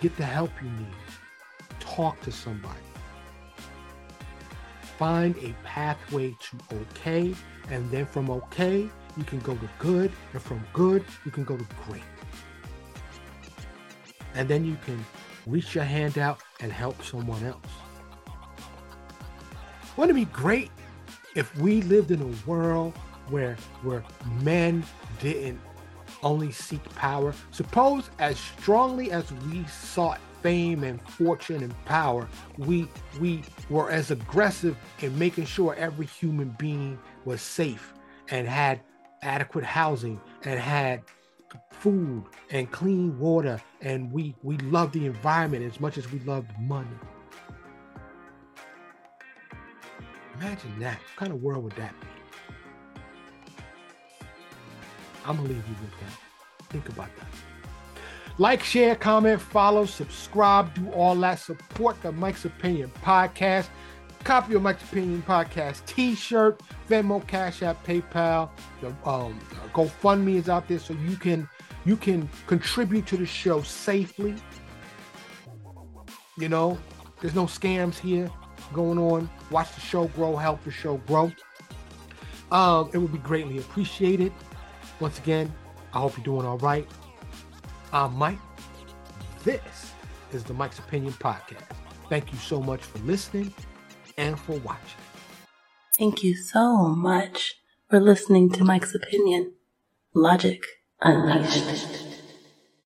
get 0.00 0.16
the 0.16 0.24
help 0.24 0.50
you 0.62 0.70
need. 0.70 1.25
Talk 1.86 2.20
to 2.22 2.32
somebody. 2.32 2.80
Find 4.98 5.36
a 5.38 5.54
pathway 5.64 6.30
to 6.30 6.76
okay, 6.76 7.34
and 7.70 7.90
then 7.90 8.06
from 8.06 8.30
okay, 8.30 8.88
you 9.16 9.24
can 9.24 9.38
go 9.40 9.54
to 9.54 9.70
good, 9.78 10.12
and 10.32 10.42
from 10.42 10.62
good, 10.72 11.04
you 11.24 11.30
can 11.30 11.44
go 11.44 11.56
to 11.56 11.66
great. 11.86 12.02
And 14.34 14.48
then 14.48 14.64
you 14.64 14.76
can 14.84 15.04
reach 15.46 15.74
your 15.74 15.84
hand 15.84 16.18
out 16.18 16.40
and 16.60 16.70
help 16.70 17.02
someone 17.02 17.42
else. 17.44 17.62
Wouldn't 19.96 20.18
it 20.18 20.26
be 20.26 20.30
great 20.32 20.70
if 21.34 21.56
we 21.56 21.80
lived 21.82 22.10
in 22.10 22.20
a 22.20 22.48
world 22.48 22.94
where 23.30 23.56
where 23.82 24.04
men 24.42 24.84
didn't 25.20 25.60
only 26.22 26.52
seek 26.52 26.82
power? 26.94 27.34
Suppose 27.50 28.10
as 28.18 28.38
strongly 28.38 29.10
as 29.10 29.32
we 29.32 29.64
sought 29.66 30.20
fame 30.42 30.84
and 30.84 31.00
fortune 31.02 31.62
and 31.62 31.84
power, 31.84 32.28
we 32.58 32.88
we 33.20 33.42
were 33.70 33.90
as 33.90 34.10
aggressive 34.10 34.76
in 35.00 35.18
making 35.18 35.46
sure 35.46 35.74
every 35.74 36.06
human 36.06 36.50
being 36.58 36.98
was 37.24 37.40
safe 37.40 37.94
and 38.30 38.48
had 38.48 38.80
adequate 39.22 39.64
housing 39.64 40.20
and 40.44 40.60
had 40.60 41.02
food 41.70 42.24
and 42.50 42.70
clean 42.70 43.18
water. 43.18 43.60
And 43.80 44.12
we 44.12 44.34
we 44.42 44.56
love 44.58 44.92
the 44.92 45.06
environment 45.06 45.64
as 45.64 45.80
much 45.80 45.98
as 45.98 46.10
we 46.10 46.18
loved 46.20 46.50
money. 46.60 46.88
Imagine 50.34 50.78
that. 50.80 50.98
What 50.98 51.16
kind 51.16 51.32
of 51.32 51.42
world 51.42 51.64
would 51.64 51.76
that 51.76 51.94
be? 52.00 52.06
I'm 55.24 55.36
gonna 55.36 55.48
leave 55.48 55.56
you 55.68 55.74
with 55.82 55.92
that. 56.00 56.68
Think 56.70 56.88
about 56.88 57.08
that 57.16 57.45
like 58.38 58.62
share 58.62 58.94
comment 58.94 59.40
follow 59.40 59.86
subscribe 59.86 60.72
do 60.74 60.90
all 60.90 61.14
that 61.14 61.38
support 61.38 62.00
the 62.02 62.12
mike's 62.12 62.44
opinion 62.44 62.90
podcast 63.02 63.68
copy 64.26 64.54
of 64.54 64.62
Mike's 64.62 64.82
Opinion 64.82 65.22
Podcast 65.22 65.86
T-shirt, 65.86 66.60
Venmo, 66.88 67.24
Cash 67.28 67.62
App, 67.62 67.86
PayPal. 67.86 68.50
The 68.80 68.88
um, 69.08 69.38
GoFundMe 69.72 70.34
is 70.34 70.48
out 70.48 70.66
there, 70.66 70.80
so 70.80 70.94
you 70.94 71.14
can 71.16 71.48
you 71.84 71.96
can 71.96 72.28
contribute 72.48 73.06
to 73.06 73.16
the 73.16 73.24
show 73.24 73.62
safely. 73.62 74.34
You 76.36 76.48
know, 76.48 76.76
there's 77.20 77.36
no 77.36 77.44
scams 77.44 77.96
here 77.98 78.28
going 78.72 78.98
on. 78.98 79.30
Watch 79.52 79.72
the 79.76 79.80
show 79.80 80.08
grow, 80.08 80.34
help 80.34 80.64
the 80.64 80.72
show 80.72 80.96
grow. 81.06 81.30
Um, 82.50 82.90
it 82.92 82.98
would 82.98 83.12
be 83.12 83.18
greatly 83.18 83.58
appreciated. 83.58 84.32
Once 84.98 85.18
again, 85.18 85.54
I 85.94 86.00
hope 86.00 86.16
you're 86.16 86.24
doing 86.24 86.44
all 86.44 86.58
right. 86.58 86.86
I'm 87.92 88.14
Mike. 88.16 88.38
This 89.44 89.92
is 90.32 90.44
the 90.44 90.52
Mike's 90.52 90.78
Opinion 90.78 91.12
Podcast. 91.14 91.62
Thank 92.08 92.32
you 92.32 92.38
so 92.38 92.60
much 92.60 92.80
for 92.82 92.98
listening 93.00 93.54
and 94.18 94.38
for 94.38 94.58
watching. 94.58 95.00
Thank 95.96 96.22
you 96.22 96.36
so 96.36 96.88
much 96.88 97.54
for 97.88 98.00
listening 98.00 98.50
to 98.52 98.64
Mike's 98.64 98.94
opinion. 98.94 99.52
Logic 100.14 100.60
Unleashed. 101.00 102.05